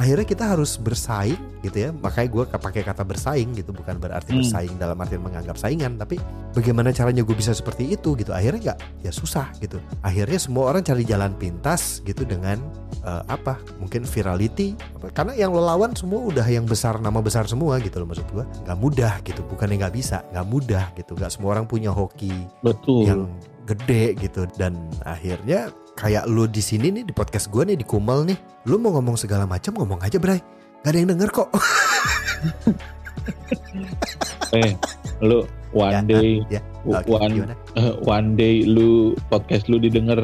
[0.00, 1.90] akhirnya kita harus bersaing gitu ya.
[1.92, 4.40] Makanya gua pakai kata bersaing gitu bukan berarti Hmm.
[4.40, 6.16] bersaing dalam arti menganggap saingan tapi
[6.56, 8.32] bagaimana caranya gue bisa seperti itu gitu.
[8.32, 9.76] Akhirnya nggak ya susah gitu.
[10.00, 12.56] Akhirnya semua orang cari jalan pintas gitu dengan
[13.04, 14.72] eh, apa mungkin virality
[15.12, 18.48] karena yang lo lawan semua udah yang besar nama besar semua gitu loh maksud gua.
[18.64, 21.12] Nggak mudah gitu bukannya nggak bisa nggak mudah gitu.
[21.12, 22.32] Nggak semua orang punya hoki
[22.64, 23.04] betul.
[23.04, 23.20] yang
[23.68, 24.48] gede gitu.
[24.56, 25.68] Dan akhirnya
[26.00, 28.38] kayak lu di sini nih di podcast gua nih di Kumel nih.
[28.64, 30.40] Lu mau ngomong segala macam ngomong aja Bray.
[30.80, 31.48] Gak ada yang denger kok.
[34.50, 34.74] Eh
[35.22, 36.60] lu one Ya, day ya.
[36.82, 37.54] Oke, one gimana?
[37.76, 40.18] eh, one day lu podcast lu didengar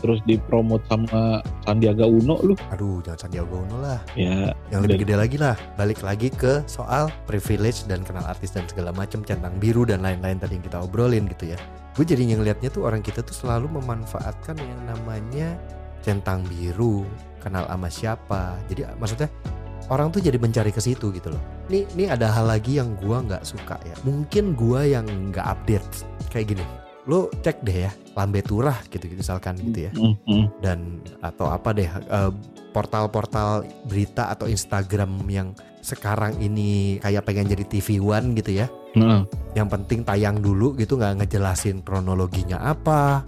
[0.00, 2.56] terus dipromot sama Sandiaga Uno lu.
[2.72, 4.00] Aduh jangan Sandiaga Uno lah.
[4.18, 5.54] Ya yang lebih gede lagi lah.
[5.76, 10.40] Balik lagi ke soal privilege dan kenal artis dan segala macam centang biru dan lain-lain
[10.40, 11.58] tadi yang kita obrolin gitu ya
[11.98, 15.58] gue jadi ngelihatnya tuh orang kita tuh selalu memanfaatkan yang namanya
[16.06, 17.02] centang biru
[17.42, 18.54] kenal sama siapa.
[18.70, 19.26] Jadi maksudnya
[19.90, 21.42] orang tuh jadi mencari ke situ gitu loh.
[21.66, 23.98] Ini ini ada hal lagi yang gua nggak suka ya.
[24.06, 26.06] Mungkin gua yang nggak update.
[26.30, 26.66] Kayak gini
[27.08, 27.90] lo cek deh ya
[28.20, 29.92] lambe turah gitu misalkan gitu ya.
[29.96, 30.46] Hmm, hmm.
[30.60, 32.32] dan atau apa deh eh,
[32.70, 35.56] portal-portal berita atau Instagram yang
[35.88, 38.68] sekarang ini kayak pengen jadi TV One gitu ya.
[39.00, 39.24] Nah,
[39.56, 43.24] yang penting tayang dulu gitu nggak ngejelasin kronologinya apa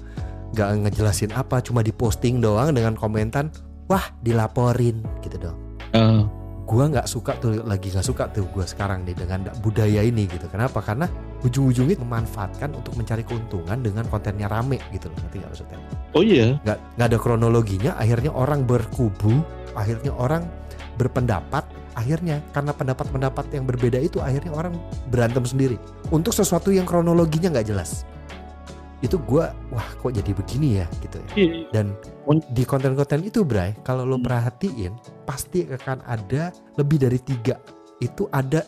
[0.50, 3.48] nggak ngejelasin apa cuma diposting doang dengan komentar
[3.86, 5.56] wah dilaporin gitu dong.
[5.94, 6.22] Eh,
[6.66, 10.46] gua nggak suka tuh lagi nggak suka tuh gua sekarang nih dengan budaya ini gitu.
[10.50, 10.82] Kenapa?
[10.82, 11.06] Karena
[11.40, 15.78] ujung-ujungnya memanfaatkan untuk mencari keuntungan dengan kontennya rame gitu loh ngerti nggak maksudnya?
[16.14, 16.46] Oh iya.
[16.66, 19.42] Nggak nggak ada kronologinya akhirnya orang berkubu
[19.74, 20.42] akhirnya orang
[21.01, 21.64] berpendapat
[21.96, 24.76] akhirnya karena pendapat-pendapat yang berbeda itu akhirnya orang
[25.09, 25.80] berantem sendiri.
[26.12, 28.05] Untuk sesuatu yang kronologinya nggak jelas.
[29.01, 30.86] Itu gue wah kok jadi begini ya?
[31.01, 31.28] Gitu ya.
[31.32, 31.48] Iya.
[31.72, 31.86] dan
[32.53, 34.28] di konten-konten itu Bray kalau lo Hmm.
[34.28, 34.92] perhatiin
[35.24, 37.57] pasti akan ada lebih dari tiga.
[37.98, 38.61] Itu ada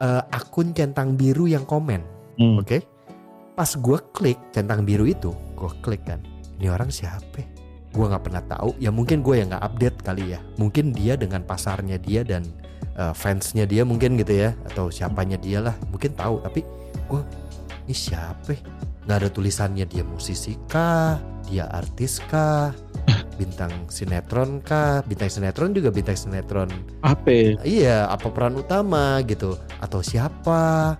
[0.00, 2.00] eh, akun centang biru yang komen
[2.40, 2.62] Hmm.
[2.62, 2.78] oke?
[3.52, 6.24] Pas gue klik centang biru itu gue klik kan
[6.56, 7.44] ini orang siapa
[7.90, 10.40] gue nggak pernah tahu ya mungkin gue yang nggak update kali ya.
[10.56, 12.46] Mungkin dia dengan pasarnya dia dan
[12.94, 16.38] eh, fansnya dia mungkin gitu ya atau siapanya dia lah mungkin tahu.
[16.42, 16.62] Tapi
[17.10, 17.22] gue
[17.90, 18.54] ini siapa
[19.06, 21.18] nggak ada tulisannya dia musisi kah?
[21.50, 22.70] Dia artis kah?
[23.40, 25.02] Bintang sinetron kah?
[25.02, 26.70] Bintang sinetron juga bintang sinetron.
[27.02, 27.58] Apa?
[27.66, 30.94] iya apa peran utama gitu atau siapa?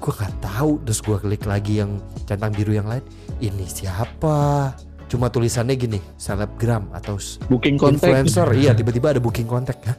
[0.00, 0.80] Gue nggak tahu.
[0.88, 3.04] Terus gue klik lagi yang centang biru yang lain.
[3.44, 4.72] Ini siapa
[5.14, 7.14] cuma tulisannya gini selebgram atau
[7.46, 8.10] Booking kontak.
[8.10, 9.94] influencer iya tiba-tiba ada booking kontak Hah?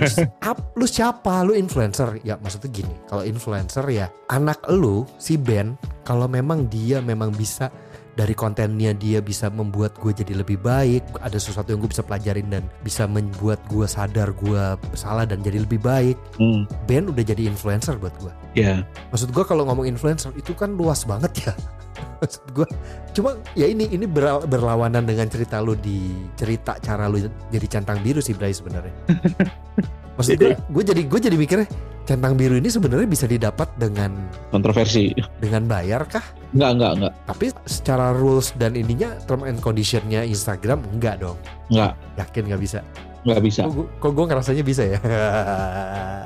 [0.00, 5.36] Terus, ap, lu siapa lu influencer ya maksudnya gini kalau influencer ya anak lu si
[5.36, 5.76] Ben
[6.08, 7.68] kalau memang dia memang bisa
[8.16, 12.48] dari kontennya dia bisa membuat gue jadi lebih baik ada sesuatu yang gue bisa pelajarin
[12.48, 14.62] dan bisa membuat gue sadar gue
[14.92, 16.64] salah dan jadi lebih baik Hmm.
[16.84, 18.80] Ben udah jadi influencer buat gue Ya.
[19.08, 21.52] maksud gue kalau ngomong influencer itu kan luas banget ya
[22.20, 22.64] maksud gue
[23.12, 28.00] cuma ya ini ini ber- berlawanan dengan cerita lu di cerita cara lu jadi centang
[28.00, 28.92] biru sih Bray sebenarnya
[30.16, 31.68] maksud gue gue jadi gue jadi mikirnya
[32.02, 34.14] centang biru ini sebenarnya bisa didapat dengan
[34.48, 35.10] Kontroversi.
[35.36, 37.12] dengan bayar kah Enggak, enggak, enggak.
[37.24, 41.36] tapi secara rules dan ininya term and conditionnya Instagram enggak dong
[41.68, 42.80] Enggak, yakin nggak bisa
[43.22, 43.60] enggak bisa.
[43.62, 44.98] kok, gua- kok gue ngerasanya bisa ya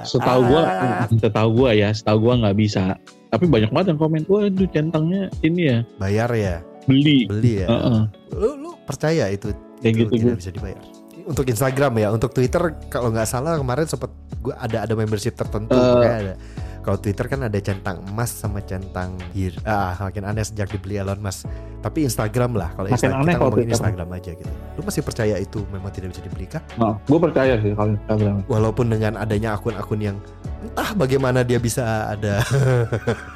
[0.02, 2.96] Setahu gua, Ah, setahu gua ya, setahu gua nggak bisa.
[3.28, 7.24] Tapi banyak banget yang komen, wah itu centangnya ini ya, bayar ya beli.
[7.24, 8.00] beli ya Heeh.
[8.32, 10.82] lu, lu percaya itu Kayak itu gitu tidak bisa dibayar
[11.30, 15.72] untuk Instagram ya untuk Twitter kalau nggak salah kemarin sempat gue ada ada membership tertentu
[15.72, 16.34] kayak ada
[16.80, 21.20] kalau Twitter kan ada centang emas sama centang bir ah makin aneh sejak dibeli Elon
[21.20, 21.44] Musk
[21.78, 23.74] tapi Instagram lah kalau Instagram kita ngomongin Twitter.
[23.76, 27.54] Instagram aja gitu lu masih percaya itu memang tidak bisa dibeli kah Nah, gue percaya
[27.56, 28.36] sih kalau Instagram.
[28.46, 30.16] walaupun dengan adanya akun-akun yang
[30.62, 32.40] entah bagaimana dia bisa ada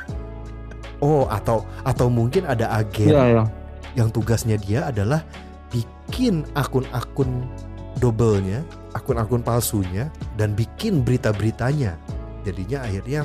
[1.05, 3.45] oh atau atau mungkin ada agen Iya, iya.
[3.95, 5.21] yang tugasnya dia adalah
[5.69, 7.45] bikin akun-akun
[8.05, 8.61] double-nya,
[8.93, 11.97] akun-akun palsunya dan bikin berita-beritanya.
[12.45, 13.25] Jadinya akhirnya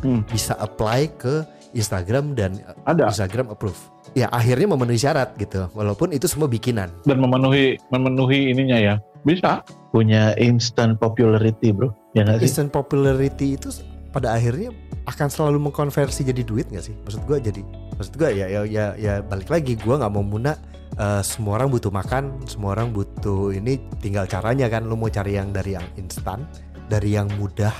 [0.00, 0.24] Hmm.
[0.32, 1.44] bisa apply ke
[1.76, 3.76] Instagram dan uh, Ada Instagram approve.
[4.16, 6.88] Ya akhirnya memenuhi syarat gitu, walaupun itu semua bikinan.
[7.04, 8.94] dan memenuhi memenuhi ininya ya.
[9.28, 9.60] Bisa.
[9.92, 11.92] Punya instant popularity, bro.
[12.16, 12.48] Ya nggak sih?
[12.48, 13.68] Instant popularity itu
[14.08, 14.72] pada akhirnya
[15.04, 16.94] akan selalu mengkonversi jadi duit nggak sih?
[17.04, 17.60] Maksud gua jadi,
[18.00, 20.56] maksud gua ya ya ya, ya balik lagi gua nggak mau muna
[21.00, 25.40] eh, semua orang butuh makan, semua orang butuh ini tinggal caranya kan lu mau cari
[25.40, 26.44] yang dari yang instan,
[26.92, 27.72] dari yang mudah,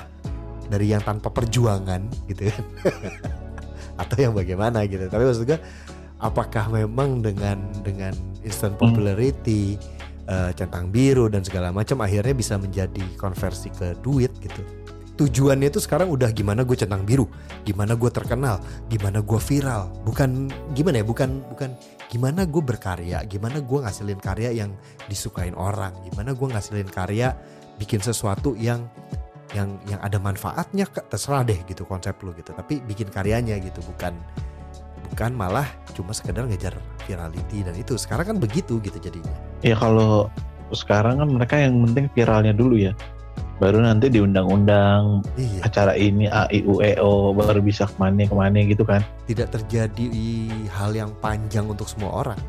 [0.72, 2.64] dari yang tanpa perjuangan gitu kan.
[4.00, 5.04] Atau yang bagaimana gitu.
[5.12, 5.60] Tapi maksud gua
[6.20, 9.76] apakah memang dengan dengan instant popularity
[10.28, 14.62] eh, centang biru dan segala macam akhirnya bisa menjadi konversi ke duit gitu.
[15.20, 17.28] Tujuannya itu sekarang udah gimana gue centang biru,
[17.68, 18.56] gimana gue terkenal,
[18.88, 21.76] gimana gue viral, bukan gimana ya, bukan bukan
[22.10, 24.74] gimana gue berkarya, gimana gue ngasilin karya yang
[25.06, 27.38] disukain orang, gimana gue ngasilin karya
[27.78, 28.90] bikin sesuatu yang
[29.54, 34.18] yang yang ada manfaatnya terserah deh gitu konsep lu gitu, tapi bikin karyanya gitu bukan
[35.14, 36.74] bukan malah cuma sekedar ngejar
[37.06, 37.94] virality dan itu.
[37.94, 39.34] Sekarang kan begitu gitu jadinya.
[39.62, 40.30] Ya kalau
[40.70, 42.94] sekarang kan mereka yang penting viralnya dulu ya.
[43.60, 45.68] Baru nanti diundang-undang Iya.
[45.68, 49.04] acara ini A I U E O baru bisa ke mana ke mana gitu kan.
[49.28, 50.08] tidak terjadi
[50.72, 52.40] hal yang panjang untuk semua orang.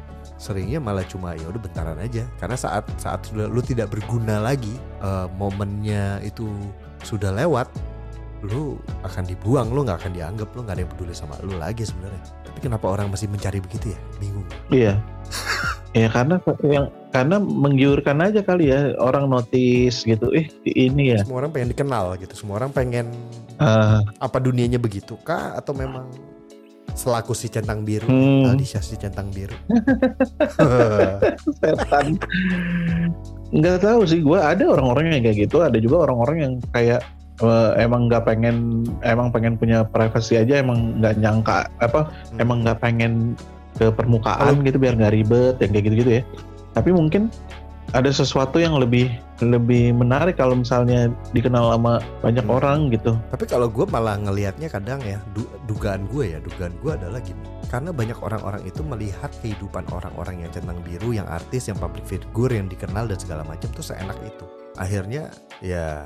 [0.42, 2.24] Seringnya malah cuma ya udah bentaran aja.
[2.40, 6.50] Karena saat saat sudah lu tidak berguna lagi, eh, momennya itu
[7.06, 7.70] sudah lewat,
[8.42, 11.86] lu akan dibuang, lu nggak akan dianggap, lu nggak ada yang peduli sama lu lagi
[11.86, 12.24] sebenarnya.
[12.42, 14.00] Tapi kenapa orang masih mencari begitu ya?
[14.18, 14.48] Bingung.
[14.74, 14.94] Iya.
[15.92, 20.32] Ya karena yang karena menggiurkan aja kali ya orang notice gitu.
[20.32, 21.24] Eh ini ya.
[21.24, 22.34] Semua orang pengen dikenal gitu.
[22.36, 23.12] Semua orang pengen
[23.60, 25.60] eh, apa dunianya begitu kah?
[25.60, 26.08] Atau memang
[26.92, 29.56] selaku si centang biru, hmm, Aldi Syah si centang biru.
[31.60, 32.20] setan.
[33.52, 34.20] Nggak tahu sih.
[34.24, 35.64] Gue ada orang-orang yang kayak gitu.
[35.64, 37.04] Ada juga orang-orang yang kayak
[37.44, 42.80] eh, emang nggak pengen emang pengen punya privasi aja emang nggak nyangka apa emang nggak
[42.80, 43.36] pengen
[43.78, 46.24] ke permukaan gitu biar nggak ribet yang kayak gitu-gitu ya
[46.72, 47.28] tapi mungkin
[47.92, 49.12] ada sesuatu yang lebih
[49.44, 52.56] lebih menarik kalau misalnya dikenal sama banyak Hmm.
[52.56, 56.92] orang gitu Tapi kalau gue malah ngelihatnya kadang ya du- dugaan gue ya dugaan gue
[56.96, 61.80] adalah gini karena banyak orang-orang itu melihat kehidupan orang-orang yang centang biru, yang artis, yang
[61.80, 64.44] public figure, yang dikenal dan segala macam tuh seenak itu.
[64.76, 65.32] Akhirnya
[65.64, 66.04] ya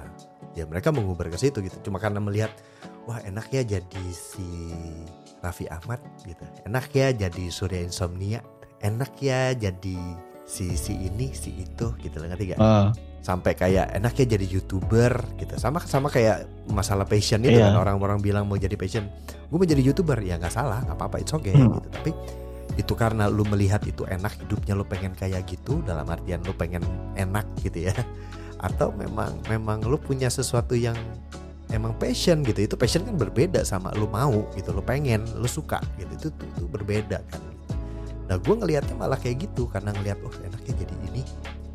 [0.54, 1.90] ya mereka mengubar ke situ gitu.
[1.90, 2.54] Cuma karena melihat
[3.10, 4.46] wah enak ya jadi si
[5.46, 6.42] Raffi Ahmad gitu.
[6.66, 8.42] Enak ya jadi Surya Insomnia.
[8.82, 9.98] Enak ya jadi
[10.46, 12.60] si si ini si itu gitu loh ngerti gak?
[12.60, 15.58] Ah, sampai kayak enak ya jadi youtuber gitu.
[15.58, 17.70] Sama sama kayak masalah passion itu Iya.
[17.70, 19.06] kan orang-orang bilang mau jadi passion
[19.46, 20.22] gue mau jadi youtuber.
[20.22, 21.74] Ya nggak salah nggak apa-apa it's okay Hmm.
[21.74, 21.90] gitu.
[21.90, 22.12] Tapi
[22.76, 26.82] itu karena lu melihat itu enak hidupnya lu pengen kayak gitu dalam artian lu pengen
[27.16, 27.96] enak gitu ya.
[28.60, 30.98] Atau memang memang lu punya sesuatu yang
[31.74, 32.66] emang passion gitu.
[32.68, 36.12] Itu passion kan berbeda sama lu mau gitu lu pengen lu suka gitu.
[36.16, 37.42] Itu itu, itu berbeda kan.
[38.26, 41.22] Nah gue ngelihatnya malah kayak gitu karena ngelihat oh enaknya jadi ini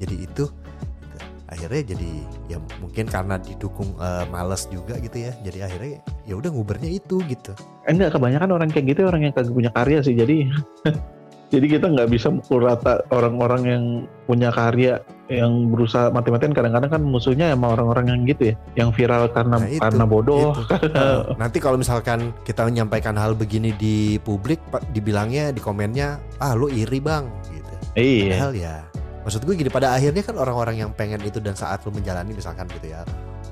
[0.02, 0.46] jadi itu.
[0.50, 1.18] Gitu.
[1.50, 2.10] akhirnya jadi
[2.46, 5.32] ya mungkin karena didukung eh, males juga gitu ya.
[5.42, 7.52] Jadi akhirnya ya udah ngubernya itu gitu.
[7.90, 10.46] Enggak kebanyakan orang kayak gitu orang yang kagak punya karya sih jadi
[11.52, 13.84] jadi kita nggak bisa mukul rata orang-orang yang
[14.30, 19.30] punya karya yang berusaha mati-matian kadang-kadang kan musuhnya emang orang-orang yang gitu ya yang viral
[19.30, 20.50] karena Nah, itu, karena bodoh.
[20.58, 20.90] itu.
[21.42, 24.58] Nanti kalau misalkan kita menyampaikan hal begini di publik
[24.90, 27.72] dibilangnya di komennya ah lu iri bang gitu.
[27.94, 28.26] Iya.
[28.26, 28.76] Padahal ya
[29.22, 32.66] maksud gue gini pada akhirnya kan orang-orang yang pengen itu dan saat lu menjalani misalkan
[32.72, 33.04] gitu ya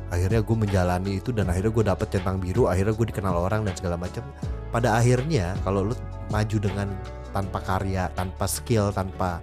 [0.09, 3.75] akhirnya gue menjalani itu dan akhirnya gue dapet centang biru akhirnya gue dikenal orang dan
[3.79, 4.25] segala macam.
[4.73, 5.95] Pada akhirnya kalau lu
[6.33, 6.89] maju dengan
[7.31, 9.39] tanpa karya tanpa skill tanpa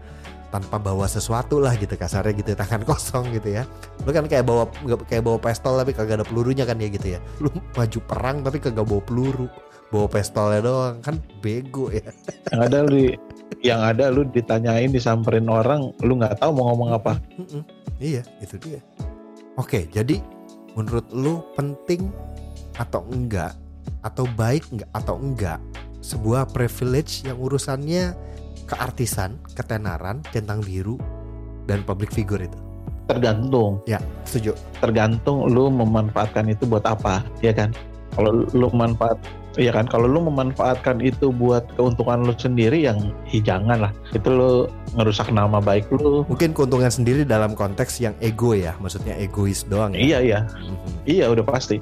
[0.56, 3.64] tanpa bawa sesuatu lah gitu kasarnya gitu tangan kosong gitu ya
[4.08, 4.72] lu kan kayak bawa
[5.12, 8.64] kayak bawa pistol tapi kagak ada pelurunya kan ya gitu ya lu maju perang tapi
[8.64, 9.48] kagak bawa peluru
[9.92, 12.08] bawa pistolnya doang kan bego ya
[12.56, 12.98] yang ada lu
[13.62, 17.86] yang ada lu ditanyain disamperin orang lu nggak tahu mau ngomong apa Mm-mm.
[18.00, 18.82] Iya, itu dia.
[19.56, 20.20] Oke, jadi
[20.76, 22.12] menurut lu penting
[22.76, 23.56] atau enggak
[24.04, 25.60] atau baik enggak atau enggak
[26.04, 28.12] sebuah privilege yang urusannya
[28.66, 30.98] keartisan, ketenaran, centang biru
[31.66, 32.58] dan public figure itu.
[33.06, 34.58] tergantung Ya, setuju.
[34.80, 37.70] tergantung lu memanfaatkan itu buat apa ya kan
[38.12, 39.22] kalau lu manfaat
[39.56, 44.26] ya kan kalau lu memanfaatkan itu buat keuntungan lu sendiri yang ih, jangan lah itu
[44.26, 44.66] lu
[44.98, 49.94] ngerusak nama baik lu Mungkin keuntungan sendiri dalam konteks yang ego ya, maksudnya egois doang
[49.94, 50.02] ya.
[50.02, 50.76] iya iya Mhm.
[51.06, 51.78] iya udah pasti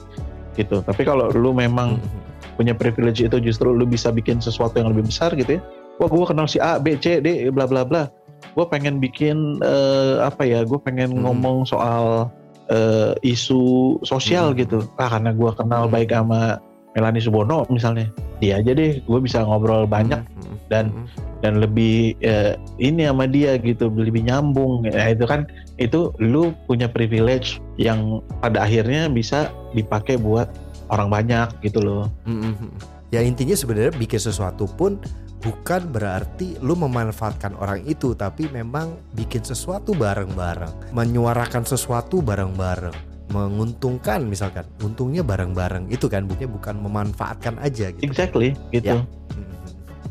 [0.54, 2.60] gitu tapi kalau lu memang Mhm.
[2.60, 5.62] punya privilege itu justru lu bisa bikin sesuatu yang lebih besar gitu ya
[5.98, 8.10] wah gue kenal si A B C D bla bla bla
[8.54, 11.22] gue pengen bikin eh, apa ya gue pengen Hmm.
[11.26, 12.30] ngomong soal
[12.70, 14.58] eh, isu sosial Hmm.
[14.58, 15.94] gitu ah karena gue kenal Hmm.
[15.94, 16.58] baik sama
[16.94, 20.56] Melanie Subono misalnya dia aja deh gue bisa ngobrol banyak Mhm.
[20.70, 21.06] dan- Mhm.
[21.42, 25.44] dan lebih eh, ini sama dia gitu lebih nyambung ya itu kan
[25.76, 30.48] itu lu punya privilege yang pada akhirnya bisa dipakai buat
[30.88, 32.70] orang banyak gitu loh Mhm.
[33.10, 34.98] Ya intinya sebenarnya bikin sesuatu pun
[35.44, 42.96] bukan berarti lu memanfaatkan orang itu tapi memang bikin sesuatu bareng-bareng, menyuarakan sesuatu bareng-bareng,
[43.30, 48.08] menguntungkan misalkan, untungnya bareng-bareng itu kan bukannya bukan memanfaatkan aja gitu.
[48.08, 49.04] exactly gitu
[49.36, 49.46] Mhm.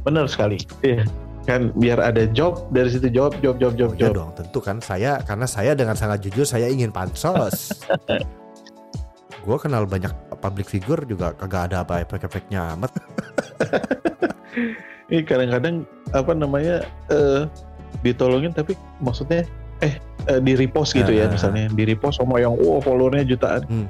[0.05, 1.07] benar sekali iya
[1.43, 4.59] kan biar ada job dari situ job job job job Oh, iya job dong, tentu
[4.61, 7.83] kan saya karena saya dengan sangat jujur saya ingin pansos.
[9.43, 12.95] Gue kenal banyak public figure juga kagak ada apa efek-efeknya amat.
[15.09, 16.77] ini kadang-kadang apa namanya
[17.09, 17.45] eh,
[18.01, 19.45] ditolongin tapi maksudnya
[19.81, 19.97] eh,
[20.27, 21.33] eh, di repost gitu ya Ah.
[21.33, 23.87] misalnya di repost sama yang wow followernya jutaan Mhm.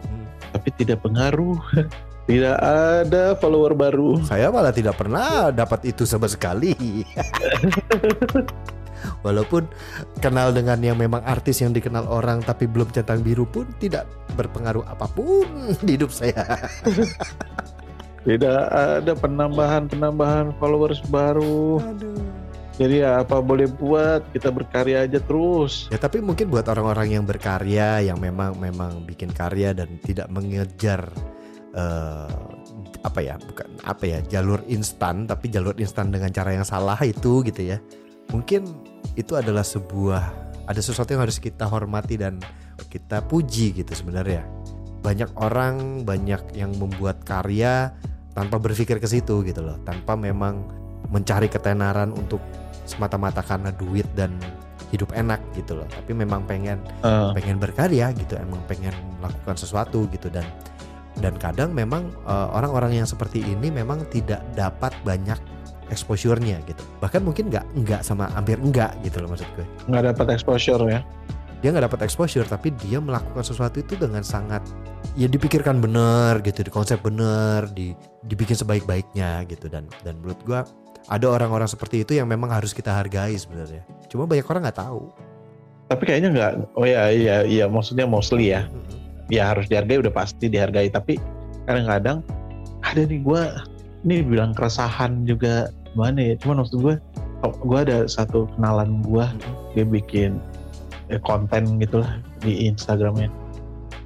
[0.53, 1.57] tapi tidak pengaruh
[2.31, 6.71] tidak ada follower baru Saya malah tidak pernah dapat itu sama sekali.
[9.27, 9.67] Walaupun
[10.23, 14.07] kenal dengan yang memang artis yang dikenal orang tapi belum centang biru pun tidak
[14.39, 15.43] berpengaruh apa pun
[15.83, 16.47] di hidup saya.
[18.23, 21.83] tidak ada penambahan penambahan followers baru.
[22.81, 25.93] Jadi ya apa boleh buat kita berkarya aja terus.
[25.93, 31.05] Ya tapi mungkin buat orang-orang yang berkarya yang memang memang bikin karya dan tidak mengejar
[31.77, 32.33] eh,
[33.03, 37.45] apa ya bukan apa ya jalur instan tapi jalur instan dengan cara yang salah itu
[37.45, 37.79] gitu ya.
[38.33, 38.65] Mungkin
[39.19, 40.23] itu adalah sebuah
[40.65, 42.41] ada sesuatu yang harus kita hormati dan
[42.89, 44.49] kita puji gitu sebenarnya.
[45.05, 47.93] Banyak orang banyak yang membuat karya
[48.33, 49.77] tanpa berpikir ke situ gitu loh.
[49.85, 50.65] Tanpa memang
[51.13, 52.41] mencari ketenaran untuk
[52.89, 54.37] semata-mata karena duit dan
[54.91, 55.89] hidup enak gitu loh.
[55.89, 60.29] Tapi memang pengen Eh, pengen berkarya gitu emang pengen melakukan sesuatu gitu.
[60.33, 60.45] Dan
[61.21, 65.37] dan kadang memang eh, orang-orang yang seperti ini memang tidak dapat banyak
[65.93, 66.81] exposure-nya gitu.
[67.05, 69.67] Bahkan mungkin nggak nggak sama hampir enggak gitu loh maksud gue.
[69.93, 71.01] Nggak dapat exposure ya
[71.63, 74.67] dia nggak dapat exposure tapi dia melakukan sesuatu itu dengan sangat
[75.15, 77.95] ya dipikirkan bener gitu dikonsep bener di
[78.27, 79.71] dibikin sebaik-baiknya gitu.
[79.71, 80.61] Dan dan menurut gua
[81.07, 83.87] ada orang-orang seperti itu yang memang harus kita hargai sebenarnya.
[84.11, 85.07] Cuma banyak orang nggak tahu.
[85.87, 88.67] Tapi kayaknya nggak oh ya iya iya maksudnya mostly ya.
[88.67, 88.99] Mm-mm.
[89.31, 90.91] ya harus dihargai udah pasti dihargai.
[90.91, 91.15] Tapi
[91.71, 92.27] kadang-kadang
[92.83, 93.43] ada nih gue
[94.03, 96.35] ini bilang keresahan juga gimana ya?
[96.43, 96.95] Cuman maksud gue
[97.43, 99.27] gue ada satu kenalan gue
[99.75, 100.43] dia bikin
[101.13, 103.29] eh, konten gitulah di Instagramnya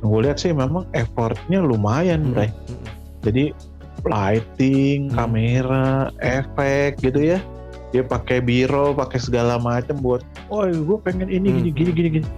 [0.02, 2.50] gue lihat sih memang effortnya lumayan Bray
[3.24, 3.54] jadi
[4.06, 5.16] lighting, Hmm.
[5.18, 7.38] kamera, efek gitu ya.
[7.90, 11.78] Dia pakai biro, pakai segala macam buat, oh gue pengen ini gini Hmm.
[11.78, 12.28] gini gini gini.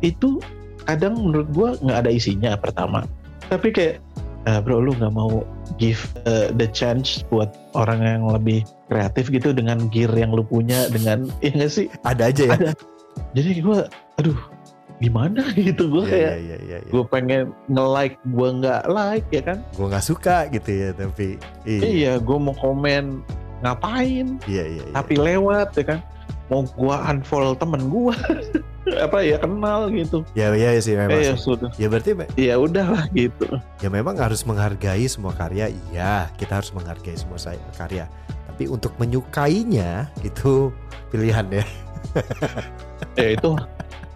[0.00, 0.40] Itu
[0.88, 3.04] kadang menurut gue nggak ada isinya pertama.
[3.52, 4.00] Tapi kayak,
[4.48, 5.44] "Ah, bro lu nggak mau
[5.76, 10.88] give uh, the chance buat orang yang lebih kreatif gitu dengan gear yang lu punya
[10.88, 11.92] dengan, ya sih?
[12.08, 12.52] Ada aja ya.
[12.56, 12.70] Ada.
[13.32, 13.78] Jadi gue,
[14.20, 14.38] aduh
[14.98, 16.90] gimana gitu gue Iya, kayak, iya, iya, iya.
[16.90, 19.58] gue pengen nge-like, gue nggak like ya kan?
[19.74, 21.26] Gue nggak suka gitu ya, tapi
[21.66, 23.18] iya, Iya, gue mau komen
[23.62, 24.94] ngapain, iya, iya, iya.
[24.94, 26.00] tapi lewat ya kan.
[26.50, 28.12] Mau gua unfollow temen gua,
[29.06, 30.20] apa ya kenal gitu.
[30.36, 31.16] ya, ya sih memang.
[31.16, 33.46] Eh ya sudah, Ya berarti ya udahlah gitu.
[33.80, 35.72] ya memang harus menghargai semua karya.
[35.88, 37.40] Iya, kita harus menghargai semua
[37.72, 38.04] karya.
[38.52, 40.68] Tapi untuk menyukainya itu
[41.08, 41.64] pilihan ya.
[43.20, 43.50] Ya itu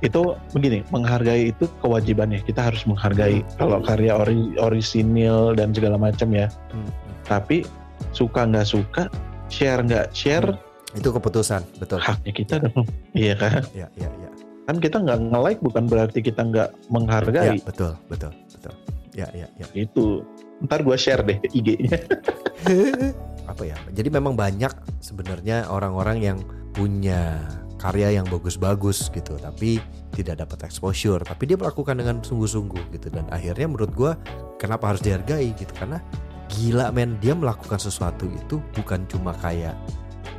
[0.01, 0.21] itu
[0.53, 2.45] begini, menghargai itu kewajibannya.
[2.45, 3.49] Kita harus menghargai Hmm.
[3.57, 6.49] kalau karya ori, orisinil dan segala macam ya.
[6.71, 6.89] Hmm,
[7.25, 7.65] Tapi
[8.13, 9.09] suka nggak suka,
[9.49, 10.53] share nggak share,
[10.95, 11.99] Itu keputusan, betul.
[12.01, 12.85] haknya kita dong.
[13.17, 13.65] Iya kan?
[13.73, 14.31] Ya, ya, ya.
[14.67, 17.59] Kan kita nggak nge-like bukan berarti kita nggak Ya, menghargai.
[17.65, 18.75] betul, betul, betul.
[19.17, 19.67] Ya, ya, ya.
[19.73, 20.25] Itu.
[20.61, 22.01] Ntar gua share deh IG-nya.
[23.47, 26.39] apa ya jadi memang banyak sebenarnya orang-orang yang
[26.75, 27.39] punya
[27.87, 29.79] karya yang bagus-bagus gitu tapi
[30.11, 33.15] tidak dapat exposure tapi dia melakukan dengan sungguh-sungguh gitu.
[33.15, 34.13] Dan akhirnya menurut gua
[34.59, 35.71] kenapa harus dihargai gitu?
[35.71, 36.03] Karena
[36.51, 39.75] gila men dia melakukan sesuatu itu bukan cuma kayak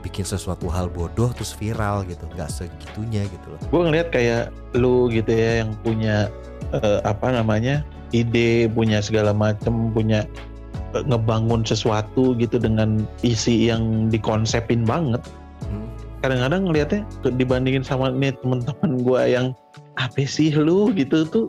[0.04, 3.60] bikin sesuatu hal bodoh terus viral gitu nggak segitunya gitu loh.
[3.68, 6.32] Gue ngeliat kayak lu gitu ya yang punya
[6.72, 7.84] eh, apa namanya
[8.16, 10.24] ide punya segala macem punya
[10.96, 15.20] eh, ngebangun sesuatu gitu dengan isi yang dikonsepin banget.
[16.28, 19.48] Kadang-kadang ngeliatnya tuh dibandingin sama nih teman-teman gue yang
[19.96, 20.92] apa sih lu?
[20.92, 21.48] gitu tuh.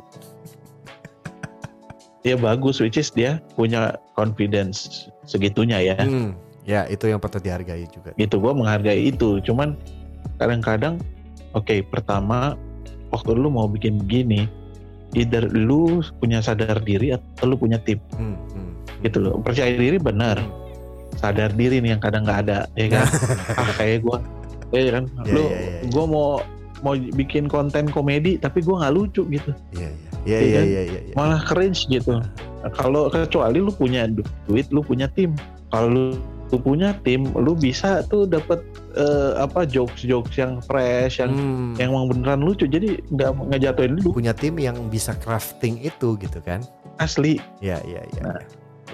[2.22, 5.99] Ya bagus which is dia punya confidence segitunya ya.
[5.99, 8.14] Hmm, ya itu yang patut dihargai juga.
[8.14, 9.43] Gitu gue menghargai itu.
[9.43, 9.74] Cuman
[10.39, 11.03] kadang-kadang
[11.59, 12.55] oke pertama
[13.11, 14.47] waktu lu mau bikin begini
[15.18, 19.03] either lu punya sadar diri atau lu punya tim Hmm, hmm.
[19.03, 19.43] gitu loh.
[19.43, 20.39] Percaya diri benar.
[21.18, 23.07] Sadar diri nih yang kadang nggak ada ya kan?
[23.59, 24.38] Ah kayak gue
[24.70, 25.04] ya kan?
[25.24, 25.80] Ya, lu ya, ya, ya.
[25.88, 26.28] gue mau
[26.78, 29.50] mau bikin konten komedi tapi gue nggak lucu gitu.
[29.72, 30.64] Iya, iya, iya, Iya iya, kan?
[30.64, 31.14] iya, iya, iya.
[31.14, 32.22] malah cringe gitu.
[32.58, 35.34] Nah, kalau kecuali lu punya du- duit lu punya tim.
[35.68, 36.04] Kalau lu,
[36.48, 38.62] lu punya tim lu bisa tuh dapat
[39.38, 41.70] apa jokes jokes yang fresh yang Hmm.
[41.78, 42.66] yang emang beneran lucu.
[42.66, 44.10] Jadi nggak ngejatuhin lu.
[44.10, 46.62] Punya tim yang bisa crafting itu gitu kan?
[46.98, 47.38] Asli.
[47.58, 48.42] Ya ya ya Nah,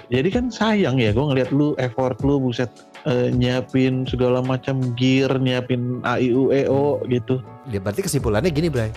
[0.07, 2.69] jadi kan sayang ya gue ngeliat lu effort lu buset
[3.07, 7.41] eh, nyiapin segala macam gear nyiapin a i u e o gitu.
[7.69, 8.91] Ya berarti kesimpulannya gini Bray.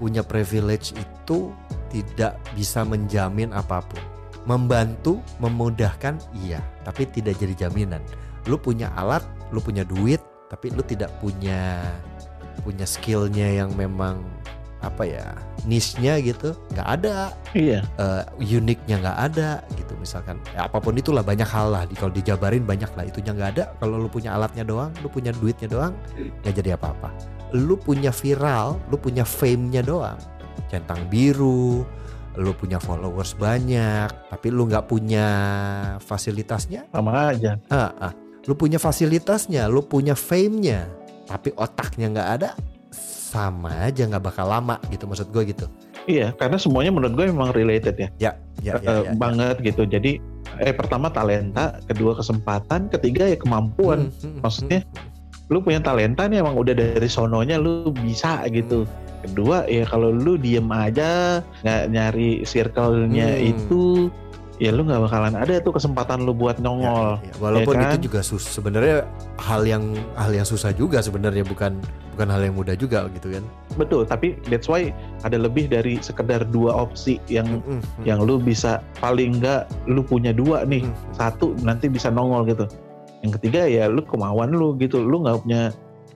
[0.00, 1.52] Punya privilege itu
[1.92, 4.00] tidak bisa menjamin apa pun.
[4.46, 6.62] Membantu memudahkan iya.
[6.86, 8.00] Tapi tidak jadi jaminan.
[8.46, 10.18] Lu punya alat lu punya duit
[10.50, 11.82] tapi lu tidak punya
[12.62, 14.22] punya skillnya yang memang
[14.84, 15.32] apa ya
[15.64, 17.32] niche-nya gitu nggak ada.
[17.56, 17.80] Iya.
[17.96, 18.22] Eh,
[18.56, 20.36] uniknya nggak ada gitu misalkan.
[20.52, 21.82] Ya, apa pun itulah banyak hal lah.
[21.96, 23.64] Kalau dijabarin banyak lah itunya nggak ada.
[23.80, 27.10] Kalau lu punya alatnya doang lu punya duitnya doang nggak jadi apa-apa.
[27.56, 30.18] Lu punya viral lu punya fame-nya doang.
[30.68, 31.86] Centang biru
[32.36, 35.26] lu punya followers banyak tapi lu nggak punya
[36.04, 36.84] fasilitasnya?
[36.92, 37.56] Sama aja.
[37.72, 38.12] Ah, ah.
[38.46, 40.86] lu punya fasilitasnya lu punya fame-nya
[41.26, 42.50] tapi otaknya nggak ada
[43.26, 45.66] sama aja nggak bakal lama gitu maksud gue gitu
[46.08, 48.32] iya karena semuanya menurut gue memang related ya ya
[48.64, 49.12] ya, ya, ya.
[49.18, 50.16] banget gitu jadi
[50.62, 55.52] eh pertama talenta kedua kesempatan ketiga ya kemampuan Hmm, hmm, maksudnya hmm.
[55.52, 58.88] lu punya talenta nih emang udah dari sononya lu bisa gitu
[59.26, 63.50] kedua ya kalau lu diem aja nggak nyari circle-nya Hmm.
[63.52, 63.82] itu
[64.56, 67.34] ya lu nggak bakalan ada tuh kesempatan lu buat nongol Ya, ya.
[67.36, 67.90] Walaupun Ya kan?
[67.92, 69.04] itu juga sus sebenarnya
[69.36, 69.84] hal yang
[70.14, 71.76] hal yang susah juga sebenarnya bukan
[72.10, 73.44] bukan hal yang mudah juga gitu kan.
[73.76, 74.88] betul tapi that's why
[75.20, 80.00] ada lebih dari sekedar dua opsi yang Mm, mm, yang lu bisa paling nggak lu
[80.00, 82.64] punya dua nih mm, satu nanti bisa nongol gitu
[83.20, 85.62] yang ketiga ya lu kemauan lu gitu lu nggak punya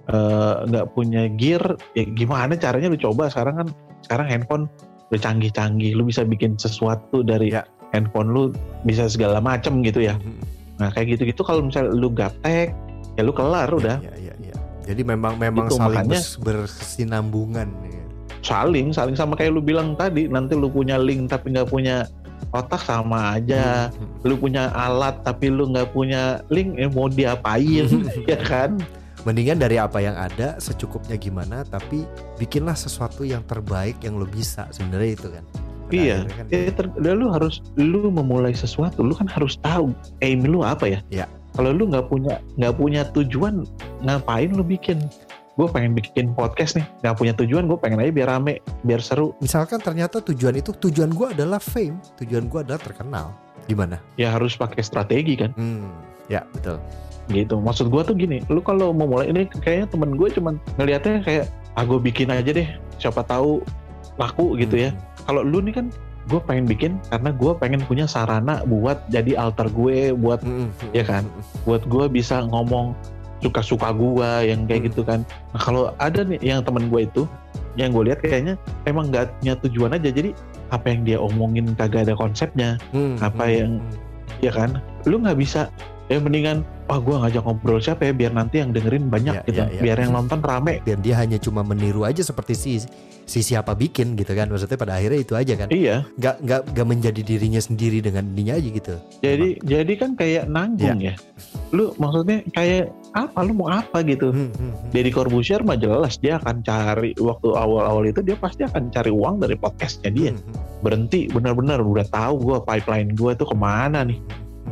[0.07, 1.61] eh, nggak punya gear
[1.93, 3.69] ya gimana caranya lu coba sekarang kan
[4.01, 4.65] sekarang handphone
[5.07, 7.63] udah canggih-canggih lu bisa bikin sesuatu dari Ya.
[7.91, 8.43] Handphone lu
[8.83, 10.43] bisa segala macam gitu ya mm, mm.
[10.77, 12.73] nah kayak gitu-gitu kalau misalnya lu gaptek
[13.15, 14.55] ya lu kelar udah Ya, ya, ya.
[14.83, 17.69] Jadi memang memang Itu saling makanya- berkesinambungan.
[17.85, 18.03] ya.
[18.41, 22.09] saling saling sama kayak lu bilang tadi nanti lu punya link tapi nggak punya
[22.51, 24.09] otak sama aja Hmm.
[24.25, 27.87] lu punya alat tapi lu nggak punya link eh, mau diapain
[28.27, 28.81] ya kan
[29.21, 34.65] Mendingan dari apa yang ada secukupnya gimana tapi bikinlah sesuatu yang terbaik yang lo bisa
[34.71, 35.45] sebenarnya itu kan.
[35.93, 40.43] Iya akhirnya kan ya, ter- lu harus lu memulai sesuatu lu kan harus tahu aim
[40.43, 41.27] lu apa ya Iya.
[41.53, 43.67] kalau lu nggak punya nggak punya tujuan
[44.01, 45.03] ngapain lu bikin
[45.51, 49.37] gue pengen bikin podcast nih nggak punya tujuan gue pengen aja biar rame biar seru
[49.39, 53.35] Misalkan ternyata tujuan itu tujuan gue adalah fame, tujuan gue adalah terkenal.
[53.67, 54.01] Gimana?
[54.17, 55.91] ya harus pakai strategi kan Hmm,
[56.27, 56.81] ya betul.
[57.29, 61.23] gitu maksud gua tuh gini lu kalau mau mulai ini kayaknya temen gue cuman ngelihatnya
[61.23, 62.67] kayak ah gue bikin aja deh
[62.99, 63.63] siapa tahu
[64.17, 64.91] laku gitu ya
[65.31, 65.87] kalau lu nih kan
[66.27, 70.91] gue pengen bikin karena gue pengen punya sarana buat jadi alter gue buat Hmm, hmm,
[70.91, 71.25] Iya kan?
[71.63, 72.99] buat gue bisa ngomong
[73.39, 74.89] suka-suka gue yang kayak Hmm.
[74.91, 75.21] gitu kan
[75.55, 77.23] nah kalau ada nih yang temen gue itu
[77.73, 80.35] yang gue lihat kayaknya emang nggak punya tujuan aja jadi
[80.69, 84.43] apa yang dia omongin kagak ada konsepnya hmm, apa hmm, yang- hmm.
[84.43, 84.71] ya kan
[85.07, 85.71] lu nggak bisa
[86.11, 89.63] ya mendingan wah gue ngajak ngobrol siapa ya biar nanti yang dengerin banyak Ya, gitu.
[89.63, 89.81] ya, ya.
[89.87, 90.83] biar yang nonton rame.
[90.83, 92.73] Dan dia hanya cuma meniru aja seperti si
[93.31, 94.51] si siapa bikin gitu kan.
[94.51, 95.71] Maksudnya pada akhirnya itu aja kan.
[95.71, 96.03] Iya.
[96.19, 98.95] Nggak nggak nggak menjadi dirinya sendiri dengan dirinya aja gitu.
[99.23, 101.15] Jadi jadi kan kayak nanggung ya.
[101.71, 103.39] lu maksudnya kayak apa?
[103.47, 104.03] Lu mau apa?
[104.03, 104.35] gitu.
[104.35, 104.91] Hmm, hmm, hmm.
[104.91, 109.47] Deddy Corbuzier mah jelas dia akan cari waktu awal-awal itu dia pasti akan cari uang
[109.47, 110.35] dari podcastnya dia.
[110.35, 110.83] Hmm, hmm.
[110.83, 114.19] berhenti benar-benar udah tahu gue pipeline gue tuh ke mana nih.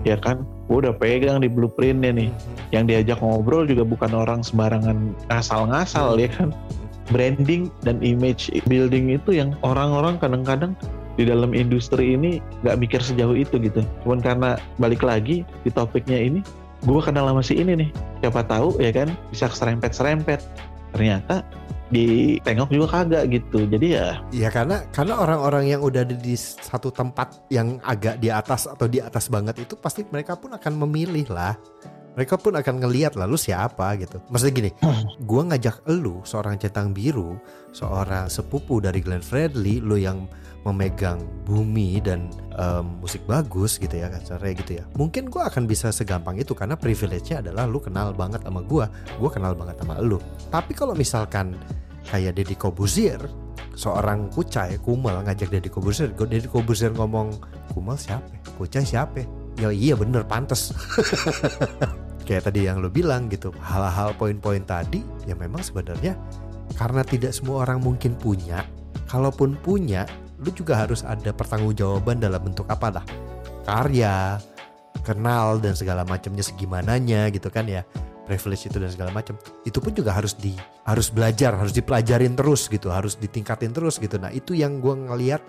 [0.03, 2.31] Ya kan gue udah pegang di blueprintnya nih.
[2.71, 6.53] Yang diajak ngobrol juga bukan orang sembarangan ngasal-ngasal ya kan?
[7.09, 10.77] Branding dan image building itu yang orang-orang kadang-kadang
[11.16, 13.81] di dalam industri ini nggak mikir sejauh itu gitu.
[14.05, 16.41] Cuman karena balik lagi di topiknya ini
[16.85, 17.91] gue kenal sama si ini nih.
[18.21, 20.45] Siapa tahu ya kan bisa serempet-serempet.
[20.93, 21.43] Ternyata
[21.89, 26.93] ditengok juga kagak gitu jadi ya Ya karena karena orang-orang yang udah ada di satu
[26.93, 31.26] tempat yang agak di atas atau di atas banget itu pasti mereka pun akan memilih
[31.32, 31.57] lah.
[32.18, 34.18] Mereka pun akan ngelihat lalu siapa gitu.
[34.26, 34.70] Maksudnya gini,
[35.28, 37.39] gua ngajak elu seorang centang biru,
[37.70, 40.26] seorang sepupu dari Glenn Fredly, lu yang
[40.67, 42.29] memegang bumi dan
[42.59, 44.85] em, musik bagus gitu ya kasarnya gitu ya.
[44.99, 48.91] Mungkin gua akan bisa segampang itu karena privilege-nya adalah lu kenal banget sama gua,
[49.23, 50.19] gua kenal banget sama elu.
[50.51, 51.55] Tapi kalau misalkan
[52.09, 53.21] kayak Deddy Kobuzier
[53.79, 57.31] seorang kucai kumal ngajak Deddy Kobuzier Go- Deddy Kobuzier ngomong
[57.71, 58.27] kumal siapa
[58.59, 59.23] kucai siapa
[59.55, 60.75] ya iya bener pantes
[62.27, 64.99] kayak tadi yang lo bilang gitu hal-hal poin-poin tadi
[65.31, 66.19] ya memang sebenarnya
[66.75, 68.67] karena tidak semua orang mungkin punya
[69.07, 70.05] kalaupun punya
[70.39, 73.05] lu juga harus ada pertanggungjawaban dalam bentuk apa lah?
[73.66, 74.39] Karya
[75.03, 77.82] kenal dan segala macamnya segimananya gitu kan ya.
[78.28, 79.41] Privilege itu dan segala macam.
[79.64, 80.53] Itu pun juga harus di
[80.84, 84.20] harus belajar harus dipelajarin terus gitu harus ditingkatin terus gitu.
[84.20, 85.41] Nah itu yang gue ngeliat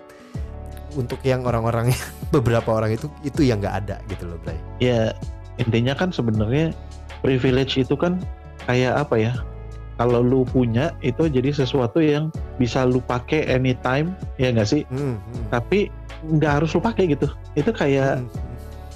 [0.98, 1.94] untuk yang orang-orang
[2.34, 5.14] beberapa orang itu itu yang nggak ada gitu loh Bray ya
[5.60, 6.74] intinya kan sebenarnya
[7.22, 8.18] privilege itu kan
[8.66, 9.32] kayak apa ya
[10.00, 15.20] kalau lu punya itu jadi sesuatu yang bisa lu pakai anytime ya nggak sih Hmm,
[15.20, 15.92] hmm, tapi
[16.24, 18.32] nggak harus lu pakai gitu itu kayak hmm,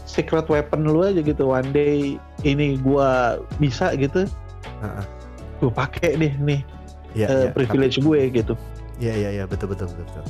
[0.09, 4.25] secret weapon lu aja gitu one day ini gua bisa gitu
[4.81, 5.05] Heeh.
[5.61, 6.61] gue pakai deh nih
[7.13, 8.57] ya, eh, ya, privilege gue gitu
[8.95, 10.23] Iya iya iya betul betul betul betul.